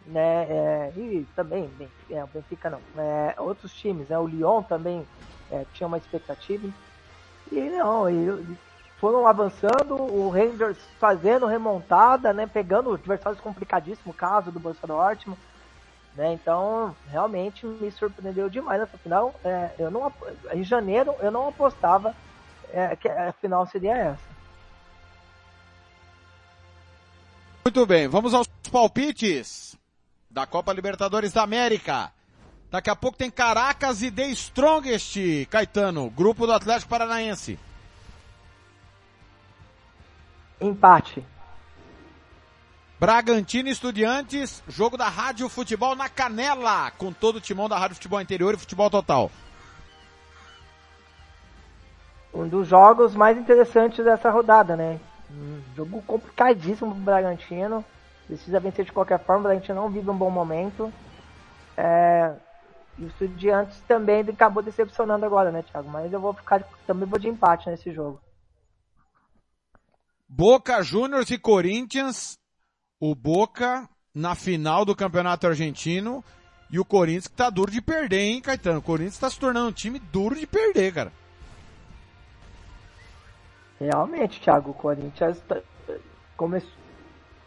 né? 0.06 0.46
É, 0.48 0.92
e 0.96 1.26
também, 1.34 1.66
bem, 1.76 1.88
é, 2.10 2.22
o 2.22 2.28
Benfica 2.28 2.70
não, 2.70 2.80
é, 2.96 3.34
outros 3.38 3.74
times, 3.74 4.08
né? 4.08 4.18
O 4.18 4.26
Lyon 4.26 4.62
também 4.62 5.04
é, 5.50 5.64
tinha 5.72 5.86
uma 5.86 5.98
expectativa 5.98 6.68
e 7.50 7.60
não, 7.70 8.08
e, 8.08 8.56
foram 8.98 9.26
avançando, 9.26 9.94
o 9.94 10.30
Rangers 10.30 10.78
fazendo 10.98 11.46
remontada, 11.46 12.32
né, 12.32 12.46
pegando 12.46 12.94
adversários 12.94 13.40
complicadíssimos, 13.40 14.16
caso 14.16 14.50
do 14.50 14.58
Borussia 14.58 14.86
Dortmund, 14.86 15.38
né, 16.14 16.32
então 16.32 16.94
realmente 17.08 17.66
me 17.66 17.90
surpreendeu 17.90 18.48
demais 18.48 18.80
nessa 18.80 18.96
final. 18.98 19.34
É, 19.44 19.70
eu 19.78 19.90
não, 19.90 20.12
em 20.52 20.62
janeiro 20.62 21.14
eu 21.20 21.30
não 21.30 21.48
apostava 21.48 22.14
é, 22.72 22.94
que 22.96 23.08
a 23.08 23.32
final 23.32 23.66
seria 23.66 23.96
essa. 23.96 24.34
Muito 27.64 27.86
bem, 27.86 28.06
vamos 28.08 28.34
aos 28.34 28.46
palpites 28.70 29.76
da 30.30 30.46
Copa 30.46 30.72
Libertadores 30.72 31.32
da 31.32 31.42
América. 31.42 32.12
Daqui 32.70 32.90
a 32.90 32.96
pouco 32.96 33.16
tem 33.16 33.30
Caracas 33.30 34.02
e 34.02 34.10
The 34.10 34.28
Strongest, 34.30 35.46
Caetano, 35.48 36.10
grupo 36.10 36.46
do 36.46 36.52
Atlético 36.52 36.90
Paranaense. 36.90 37.58
Empate. 40.60 41.24
Bragantino 43.04 43.68
e 43.68 43.72
Estudiantes, 43.72 44.62
jogo 44.66 44.96
da 44.96 45.10
Rádio 45.10 45.46
Futebol 45.50 45.94
na 45.94 46.08
Canela, 46.08 46.90
com 46.92 47.12
todo 47.12 47.36
o 47.36 47.40
timão 47.40 47.68
da 47.68 47.76
Rádio 47.76 47.96
Futebol 47.96 48.18
Interior 48.18 48.54
e 48.54 48.56
Futebol 48.56 48.88
Total. 48.88 49.30
Um 52.32 52.48
dos 52.48 52.66
jogos 52.66 53.14
mais 53.14 53.36
interessantes 53.36 54.02
dessa 54.02 54.30
rodada, 54.30 54.74
né? 54.74 54.98
Um 55.30 55.60
jogo 55.76 56.00
complicadíssimo 56.06 56.92
pro 56.94 57.04
Bragantino. 57.04 57.84
Precisa 58.26 58.58
vencer 58.58 58.86
de 58.86 58.92
qualquer 58.92 59.22
forma, 59.22 59.40
o 59.40 59.42
Bragantino 59.42 59.82
não 59.82 59.90
vive 59.90 60.08
um 60.08 60.16
bom 60.16 60.30
momento. 60.30 60.90
É... 61.76 62.34
E 62.96 63.04
o 63.04 63.08
Estudiantes 63.08 63.82
também 63.86 64.22
acabou 64.22 64.62
decepcionando 64.62 65.26
agora, 65.26 65.52
né, 65.52 65.62
Thiago? 65.62 65.90
Mas 65.90 66.10
eu 66.10 66.20
vou 66.20 66.32
ficar, 66.32 66.64
também 66.86 67.06
vou 67.06 67.18
de 67.18 67.28
empate 67.28 67.68
nesse 67.68 67.92
jogo. 67.92 68.18
Boca 70.26 70.82
Juniors 70.82 71.30
e 71.30 71.36
Corinthians, 71.36 72.38
o 73.06 73.14
Boca 73.14 73.86
na 74.14 74.34
final 74.34 74.82
do 74.82 74.96
Campeonato 74.96 75.46
Argentino 75.46 76.24
e 76.70 76.78
o 76.78 76.86
Corinthians 76.86 77.26
que 77.26 77.36
tá 77.36 77.50
duro 77.50 77.70
de 77.70 77.82
perder, 77.82 78.20
hein, 78.20 78.40
Caetano? 78.40 78.78
O 78.78 78.82
Corinthians 78.82 79.18
tá 79.18 79.28
se 79.28 79.38
tornando 79.38 79.68
um 79.68 79.72
time 79.72 79.98
duro 79.98 80.34
de 80.34 80.46
perder, 80.46 80.94
cara. 80.94 81.12
Realmente, 83.78 84.40
Thiago, 84.40 84.70
o 84.70 84.74
Corinthians 84.74 85.38
tá, 85.46 85.60
começou, 86.34 86.70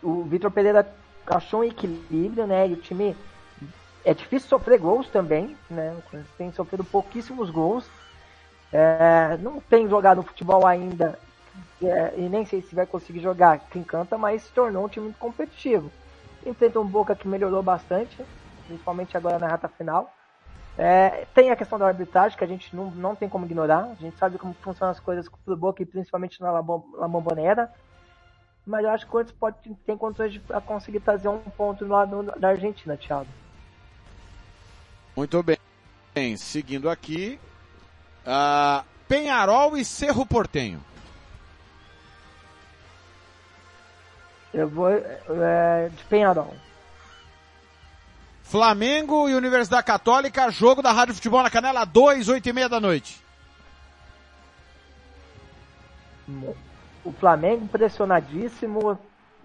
o 0.03 0.23
Vitor 0.25 0.51
Pereira 0.51 0.95
achou 1.25 1.61
um 1.61 1.63
equilíbrio, 1.63 2.45
né? 2.45 2.67
E 2.67 2.73
o 2.73 2.77
time 2.77 3.17
é 4.05 4.13
difícil 4.13 4.47
sofrer 4.47 4.77
gols 4.77 5.07
também, 5.07 5.57
né? 5.71 5.91
O 5.97 6.01
Corinthians 6.03 6.37
tem 6.37 6.51
sofrido 6.51 6.83
pouquíssimos 6.83 7.49
gols. 7.49 7.89
É, 8.71 9.35
não 9.41 9.59
tem 9.59 9.89
jogado 9.89 10.21
futebol 10.21 10.67
ainda 10.67 11.17
é, 11.81 12.13
e 12.17 12.29
nem 12.29 12.45
sei 12.45 12.61
se 12.61 12.73
vai 12.73 12.85
conseguir 12.85 13.19
jogar 13.19 13.59
que 13.59 13.77
encanta, 13.77 14.17
mas 14.17 14.43
se 14.43 14.51
tornou 14.51 14.85
um 14.85 14.89
time 14.89 15.05
muito 15.05 15.19
competitivo. 15.19 15.91
Enfrenta 16.45 16.79
um 16.79 16.85
Boca 16.85 17.15
que 17.15 17.27
melhorou 17.27 17.61
bastante, 17.61 18.17
principalmente 18.65 19.15
agora 19.15 19.37
na 19.37 19.47
reta 19.47 19.67
final. 19.67 20.13
É, 20.77 21.25
tem 21.33 21.49
a 21.49 21.55
questão 21.55 21.79
da 21.79 21.87
arbitragem, 21.87 22.37
que 22.37 22.43
a 22.43 22.47
gente 22.47 22.75
não, 22.75 22.91
não 22.91 23.15
tem 23.15 23.27
como 23.27 23.45
ignorar. 23.45 23.89
A 23.91 23.95
gente 23.95 24.17
sabe 24.17 24.37
como 24.37 24.53
funcionam 24.61 24.91
as 24.91 24.99
coisas 24.99 25.27
pro 25.43 25.57
Boca 25.57 25.81
e 25.81 25.85
principalmente 25.85 26.39
na 26.39 26.51
La 26.51 26.61
Bombonera. 26.61 27.71
Mas 28.65 28.83
eu 28.83 28.91
acho 28.91 29.05
que 29.05 29.09
o 29.09 29.11
Corinthians 29.11 29.37
pode, 29.39 29.75
tem 29.85 29.97
condições 29.97 30.33
de 30.33 30.41
conseguir 30.65 30.99
trazer 30.99 31.29
um 31.29 31.39
ponto 31.39 31.85
lá 31.87 32.05
no, 32.05 32.23
da 32.23 32.49
Argentina, 32.49 32.97
Thiago. 32.97 33.27
Muito 35.15 35.41
bem. 35.41 35.57
bem 36.13 36.37
seguindo 36.37 36.89
aqui, 36.89 37.39
uh, 38.25 38.85
Penharol 39.07 39.75
e 39.77 39.83
Cerro 39.83 40.25
Portenho. 40.25 40.83
Eu 44.57 44.67
vou 44.67 44.89
é, 44.89 45.89
de 45.89 46.03
Penharol. 46.05 46.51
Flamengo 48.41 49.29
e 49.29 49.35
Universidade 49.35 49.85
Católica, 49.85 50.49
jogo 50.49 50.81
da 50.81 50.91
Rádio 50.91 51.13
Futebol 51.13 51.43
na 51.43 51.49
Canela 51.51 51.85
2, 51.85 52.27
8 52.27 52.49
e 52.49 52.53
meia 52.53 52.67
da 52.67 52.79
noite. 52.79 53.23
O 57.05 57.11
Flamengo 57.11 57.67
pressionadíssimo, 57.67 58.97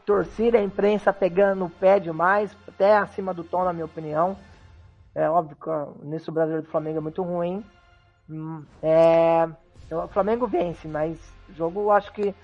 torcida, 0.07 0.57
a 0.57 0.63
imprensa 0.63 1.13
pegando 1.13 1.59
no 1.59 1.69
pé 1.69 2.01
demais, 2.01 2.57
até 2.67 2.97
acima 2.97 3.35
do 3.35 3.45
tom, 3.45 3.65
na 3.65 3.73
minha 3.75 3.85
opinião. 3.85 4.35
É 5.15 5.29
óbvio 5.29 5.57
que 5.57 5.69
o 5.69 5.95
início 6.05 6.33
brasileiro 6.33 6.65
do 6.65 6.71
Flamengo 6.71 6.97
é 6.97 7.03
muito 7.03 7.23
ruim. 7.23 7.63
Hum, 8.31 8.65
é, 8.83 9.47
o 9.91 10.09
Flamengo 10.09 10.47
vence, 10.47 10.89
mas 10.89 11.19
o 11.51 11.53
jogo 11.53 11.91
acho 11.91 12.11
que 12.15 12.35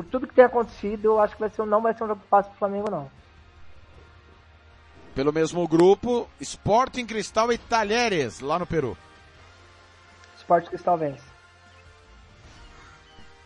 por 0.00 0.04
tudo 0.06 0.26
que 0.26 0.34
tem 0.34 0.44
acontecido, 0.44 1.04
eu 1.04 1.20
acho 1.20 1.34
que 1.34 1.40
vai 1.40 1.50
ser, 1.50 1.66
não 1.66 1.82
vai 1.82 1.92
ser 1.92 2.04
um 2.04 2.08
jogo 2.08 2.22
fácil 2.30 2.50
pro 2.52 2.58
Flamengo, 2.58 2.90
não. 2.90 3.10
Pelo 5.14 5.30
mesmo 5.30 5.66
grupo, 5.68 6.26
Sporting 6.40 7.04
Cristal 7.04 7.52
e 7.52 7.58
Talheres, 7.58 8.40
lá 8.40 8.58
no 8.58 8.66
Peru. 8.66 8.96
Sporting 10.38 10.70
Cristal 10.70 10.96
vence. 10.96 11.22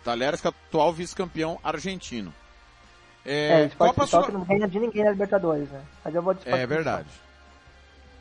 Talheres 0.05 0.41
que 0.41 0.47
é 0.47 0.51
atual 0.51 0.93
vice-campeão 0.93 1.59
argentino. 1.65 2.33
É, 3.27 3.63
é 3.63 3.69
Copa 3.71 4.03
Cristal 4.03 4.23
Sul... 4.23 4.31
que 4.31 4.39
não 4.39 4.45
ganha 4.45 4.69
de 4.69 4.79
ninguém 4.79 5.03
na 5.03 5.11
Libertadores, 5.11 5.69
né? 5.71 5.83
Mas 6.05 6.15
eu 6.15 6.23
vou 6.23 6.35
de 6.35 6.49
É 6.49 6.65
verdade. 6.67 7.09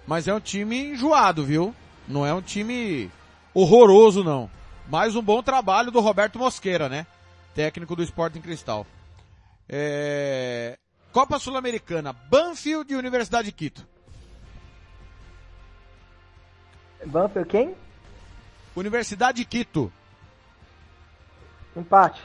Mas 0.07 0.27
é 0.27 0.33
um 0.33 0.39
time 0.39 0.91
enjoado, 0.91 1.45
viu? 1.45 1.75
Não 2.07 2.25
é 2.25 2.33
um 2.33 2.41
time 2.41 3.11
horroroso, 3.53 4.23
não. 4.23 4.49
Mais 4.89 5.15
um 5.15 5.21
bom 5.21 5.43
trabalho 5.43 5.91
do 5.91 5.99
Roberto 5.99 6.39
Mosqueira, 6.39 6.89
né? 6.89 7.05
Técnico 7.53 7.95
do 7.95 8.03
Sporting 8.03 8.41
Cristal. 8.41 8.85
É... 9.69 10.77
Copa 11.11 11.37
Sul-Americana, 11.39 12.11
Banfield 12.13 12.91
e 12.91 12.95
Universidade 12.97 13.45
de 13.45 13.51
Quito. 13.51 13.87
Banfield 17.05 17.49
quem? 17.49 17.75
Universidade 18.75 19.37
de 19.37 19.45
Quito. 19.45 19.91
Empate. 21.75 22.21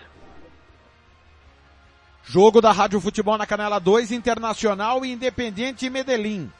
Jogo 2.24 2.60
da 2.60 2.72
Rádio 2.72 3.00
Futebol 3.00 3.38
na 3.38 3.46
Canela 3.46 3.78
2, 3.78 4.12
Internacional 4.12 5.04
e 5.04 5.12
Independiente 5.12 5.88
Medellín. 5.88 6.50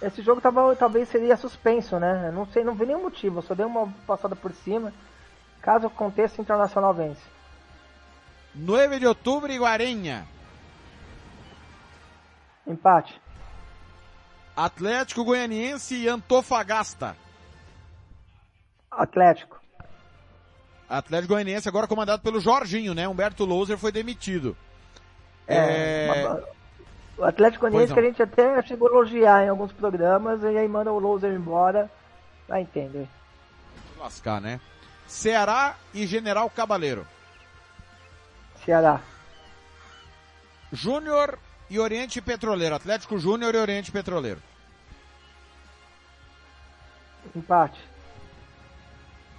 Esse 0.00 0.22
jogo 0.22 0.40
talvez 0.78 1.08
seria 1.08 1.36
suspenso, 1.36 1.98
né? 1.98 2.28
Eu 2.28 2.32
não 2.32 2.46
sei, 2.46 2.64
não 2.64 2.74
vi 2.74 2.86
nenhum 2.86 3.02
motivo, 3.02 3.38
eu 3.38 3.42
só 3.42 3.54
dei 3.54 3.64
uma 3.64 3.86
passada 4.06 4.36
por 4.36 4.52
cima. 4.52 4.92
Caso 5.64 5.86
aconteça, 5.86 6.42
Internacional 6.42 6.92
vence. 6.92 7.22
9 8.54 8.98
de 8.98 9.06
outubro 9.06 9.50
e 9.50 9.58
Guarenha. 9.58 10.26
Empate. 12.66 13.18
Atlético 14.54 15.24
Goianiense 15.24 15.94
e 15.96 16.06
Antofagasta. 16.06 17.16
Atlético. 18.90 19.58
Atlético 20.86 21.32
Goianiense 21.32 21.66
agora 21.66 21.88
comandado 21.88 22.22
pelo 22.22 22.40
Jorginho, 22.40 22.92
né? 22.92 23.08
Humberto 23.08 23.46
Louser 23.46 23.78
foi 23.78 23.90
demitido. 23.90 24.54
É, 25.48 26.08
é... 26.08 26.44
O 27.16 27.24
Atlético 27.24 27.62
Goianiense 27.62 27.94
que 27.94 28.00
a 28.00 28.02
gente 28.02 28.22
até 28.22 28.62
chegou 28.64 28.88
a 28.88 28.90
elogiar 28.90 29.46
em 29.46 29.48
alguns 29.48 29.72
programas 29.72 30.42
e 30.42 30.58
aí 30.58 30.68
manda 30.68 30.92
o 30.92 30.98
Louser 30.98 31.32
embora. 31.32 31.90
Vai 32.46 32.60
entender. 32.60 33.08
Lascar, 33.98 34.42
né? 34.42 34.60
Ceará 35.06 35.76
e 35.92 36.06
General 36.06 36.48
Cabaleiro. 36.50 37.06
Ceará. 38.64 39.00
Júnior 40.72 41.38
e 41.70 41.78
Oriente 41.78 42.20
Petroleiro. 42.20 42.74
Atlético 42.74 43.18
Júnior 43.18 43.54
e 43.54 43.58
Oriente 43.58 43.92
Petroleiro. 43.92 44.42
Empate. 47.34 47.80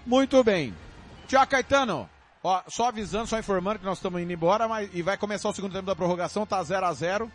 Muito 0.06 0.44
bem. 0.44 0.74
Tiago 1.28 1.50
Caetano, 1.50 2.10
ó, 2.44 2.62
só 2.68 2.90
avisando, 2.90 3.28
só 3.28 3.40
informando 3.40 3.80
que 3.80 3.86
nós 3.86 3.98
estamos 3.98 4.22
indo 4.22 4.32
embora, 4.32 4.68
mas 4.68 4.90
e 4.94 5.02
vai 5.02 5.18
começar 5.18 5.50
o 5.50 5.54
segundo 5.54 5.74
tempo 5.74 5.88
da 5.88 5.96
prorrogação, 5.96 6.46
tá 6.46 6.62
0 6.62 6.86
a 6.86 6.94
0 6.94 7.32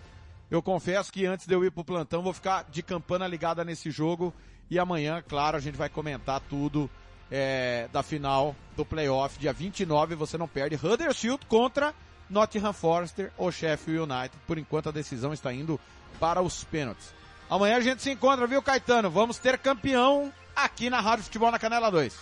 Eu 0.50 0.62
confesso 0.62 1.12
que 1.12 1.26
antes 1.26 1.46
de 1.46 1.54
eu 1.54 1.64
ir 1.64 1.72
pro 1.72 1.84
plantão, 1.84 2.22
vou 2.22 2.32
ficar 2.32 2.64
de 2.70 2.82
campana 2.82 3.26
ligada 3.26 3.64
nesse 3.64 3.90
jogo. 3.90 4.32
E 4.70 4.78
amanhã, 4.78 5.22
claro, 5.28 5.56
a 5.56 5.60
gente 5.60 5.76
vai 5.76 5.88
comentar 5.88 6.40
tudo 6.48 6.88
é, 7.30 7.88
da 7.92 8.02
final 8.02 8.54
do 8.76 8.84
playoff, 8.84 9.38
dia 9.38 9.52
29, 9.52 10.14
você 10.14 10.36
não 10.36 10.48
perde. 10.48 10.74
Huddersfield 10.74 11.44
contra 11.46 11.94
Nottingham 12.28 12.72
Forest 12.72 13.30
ou 13.36 13.52
Sheffield 13.52 14.10
United. 14.10 14.36
Por 14.46 14.58
enquanto 14.58 14.88
a 14.88 14.92
decisão 14.92 15.32
está 15.32 15.52
indo 15.52 15.78
para 16.18 16.42
os 16.42 16.64
pênaltis. 16.64 17.12
Amanhã 17.48 17.76
a 17.76 17.80
gente 17.80 18.02
se 18.02 18.10
encontra, 18.10 18.46
viu, 18.46 18.62
Caetano? 18.62 19.10
Vamos 19.10 19.38
ter 19.38 19.58
campeão 19.58 20.32
aqui 20.54 20.88
na 20.88 21.00
Rádio 21.00 21.24
Futebol 21.24 21.50
na 21.50 21.58
Canela 21.58 21.90
2. 21.90 22.16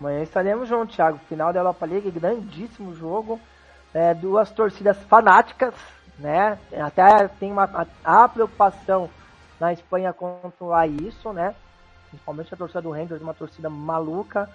Amanhã 0.00 0.22
estaremos 0.22 0.68
juntos, 0.68 0.96
Thiago. 0.96 1.20
Final 1.28 1.52
da 1.52 1.60
Europa 1.60 1.84
League, 1.84 2.10
grandíssimo 2.10 2.94
jogo. 2.94 3.40
É, 3.92 4.14
duas 4.14 4.50
torcidas 4.50 4.96
fanáticas, 5.08 5.74
né? 6.18 6.58
Até 6.80 7.28
tem 7.28 7.50
uma 7.50 7.64
a, 8.04 8.22
a 8.22 8.28
preocupação 8.28 9.10
na 9.58 9.72
Espanha 9.72 10.12
quanto 10.12 10.72
a 10.72 10.86
isso, 10.86 11.32
né? 11.32 11.54
Principalmente 12.10 12.52
a 12.52 12.56
torcida 12.56 12.82
do 12.82 12.90
Rangers, 12.90 13.22
uma 13.22 13.34
torcida 13.34 13.70
maluca. 13.70 14.50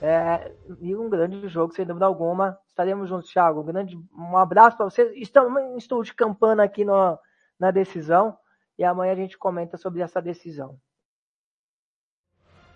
É, 0.00 0.52
e 0.80 0.94
um 0.94 1.08
grande 1.10 1.48
jogo, 1.48 1.74
sem 1.74 1.84
dúvida 1.84 2.06
alguma. 2.06 2.56
Estaremos 2.68 3.08
juntos, 3.08 3.30
Thiago. 3.30 3.60
Um, 3.60 3.64
grande, 3.64 3.98
um 4.16 4.36
abraço 4.36 4.76
para 4.76 4.88
você. 4.88 5.12
Estamos, 5.14 5.60
estou 5.76 6.02
de 6.02 6.14
campana 6.14 6.62
aqui 6.62 6.84
no, 6.84 7.18
na 7.58 7.70
decisão. 7.70 8.36
E 8.78 8.84
amanhã 8.84 9.12
a 9.12 9.16
gente 9.16 9.36
comenta 9.36 9.76
sobre 9.76 10.02
essa 10.02 10.22
decisão. 10.22 10.78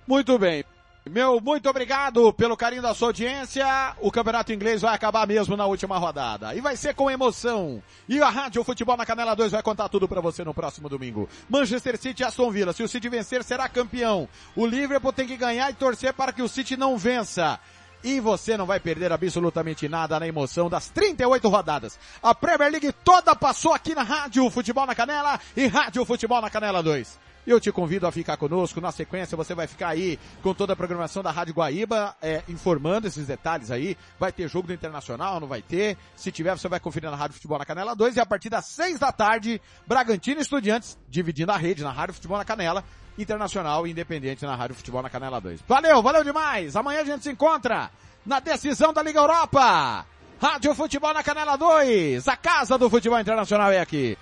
Muito 0.07 0.37
bem. 0.37 0.65
Meu 1.05 1.41
muito 1.41 1.69
obrigado 1.69 2.33
pelo 2.33 2.57
carinho 2.57 2.81
da 2.81 2.95
sua 2.95 3.09
audiência. 3.09 3.67
O 4.01 4.11
campeonato 4.11 4.53
inglês 4.53 4.83
vai 4.83 4.95
acabar 4.95 5.27
mesmo 5.27 5.57
na 5.57 5.67
última 5.67 5.99
rodada. 5.99 6.55
E 6.55 6.61
vai 6.61 6.77
ser 6.77 6.95
com 6.95 7.11
emoção. 7.11 7.83
E 8.09 8.23
a 8.23 8.29
Rádio 8.31 8.63
Futebol 8.63 8.97
na 8.97 9.05
Canela 9.05 9.35
2 9.35 9.51
vai 9.51 9.63
contar 9.65 9.89
tudo 9.89 10.07
para 10.07 10.21
você 10.21 10.45
no 10.45 10.55
próximo 10.55 10.89
domingo. 10.89 11.29
Manchester 11.51 11.99
City 11.99 12.23
e 12.23 12.25
Aston 12.25 12.53
Villa. 12.53 12.73
Se 12.73 12.85
o 12.85 12.89
City 12.89 13.09
vencer, 13.09 13.43
será 13.43 13.69
campeão. 13.69 14.29
O 14.55 14.65
Liverpool 14.65 15.13
tem 15.13 15.27
que 15.27 15.37
ganhar 15.37 15.69
e 15.71 15.75
torcer 15.75 16.13
para 16.13 16.33
que 16.33 16.41
o 16.41 16.49
City 16.49 16.77
não 16.77 16.97
vença. 16.97 17.59
e 18.05 18.19
você 18.19 18.57
não 18.57 18.67
vai 18.67 18.81
perder 18.81 19.13
absolutamente 19.13 19.89
nada 19.89 20.19
na 20.19 20.27
emoção 20.27 20.69
das 20.69 20.89
38 20.89 21.49
rodadas. 21.49 21.99
A 22.23 22.35
Premier 22.35 22.71
League 22.71 22.93
toda 23.05 23.35
passou 23.35 23.73
aqui 23.73 23.95
na 23.95 24.03
Rádio 24.03 24.49
Futebol 24.51 24.87
na 24.87 24.95
Canela 24.95 25.39
e 25.57 25.67
Rádio 25.69 26.05
Futebol 26.05 26.41
na 26.41 26.51
Canela 26.51 26.83
2. 26.83 27.19
E 27.47 27.51
eu 27.51 27.61
te 27.61 27.73
convido 27.73 28.07
a 28.07 28.13
ficar 28.13 28.37
conosco. 28.37 28.81
Na 28.81 28.93
sequência, 28.93 29.37
você 29.37 29.55
vai 29.55 29.67
ficar 29.67 29.89
aí 29.89 30.19
com 30.43 30.55
toda 30.55 30.73
a 30.75 30.77
programação 30.77 31.23
da 31.23 31.31
Rádio 31.31 31.55
Guaíba, 31.55 32.17
é, 32.23 32.43
informando 32.49 33.09
esses 33.09 33.27
detalhes 33.27 33.71
aí. 33.71 33.97
Vai 34.19 34.33
ter 34.33 34.49
jogo 34.49 34.69
do 34.69 34.73
Internacional, 34.73 35.41
não 35.41 35.49
vai 35.49 35.61
ter. 35.61 35.97
Se 36.17 36.31
tiver, 36.31 36.57
você 36.57 36.69
vai 36.69 36.79
conferir 36.79 37.11
na 37.11 37.17
Rádio 37.17 37.35
Futebol 37.35 37.59
na 37.59 37.65
Canela 37.65 37.97
2. 37.97 38.17
E 38.17 38.21
a 38.21 38.27
partir 38.27 38.49
das 38.49 38.67
6 38.67 38.99
da 38.99 39.11
tarde, 39.11 39.61
Bragantino 39.87 40.41
e 40.41 40.43
Estudiantes, 40.43 40.99
dividindo 41.09 41.51
a 41.53 41.57
rede 41.57 41.83
na 41.83 41.91
Rádio 41.91 42.15
Futebol 42.15 42.39
na 42.39 42.45
Canela. 42.45 42.85
Internacional 43.19 43.87
e 43.87 43.91
Independente 43.91 44.45
na 44.45 44.57
Rádio 44.57 44.75
Futebol 44.75 45.03
na 45.03 45.11
Canela 45.11 45.41
2. 45.41 45.61
Valeu, 45.69 46.03
valeu 46.03 46.25
demais! 46.25 46.77
Amanhã 46.77 47.03
a 47.03 47.05
gente 47.05 47.25
se 47.25 47.31
encontra 47.31 47.91
na 48.25 48.41
decisão 48.41 48.93
da 48.93 49.03
Liga 49.03 49.21
Europa. 49.21 50.07
Rádio 50.41 50.75
Futebol 50.75 51.13
na 51.13 51.23
Canela 51.23 51.57
2. 51.57 52.27
A 52.27 52.37
casa 52.37 52.79
do 52.79 52.89
futebol 52.89 53.21
internacional 53.21 53.71
é 53.71 53.81
aqui. 53.81 54.17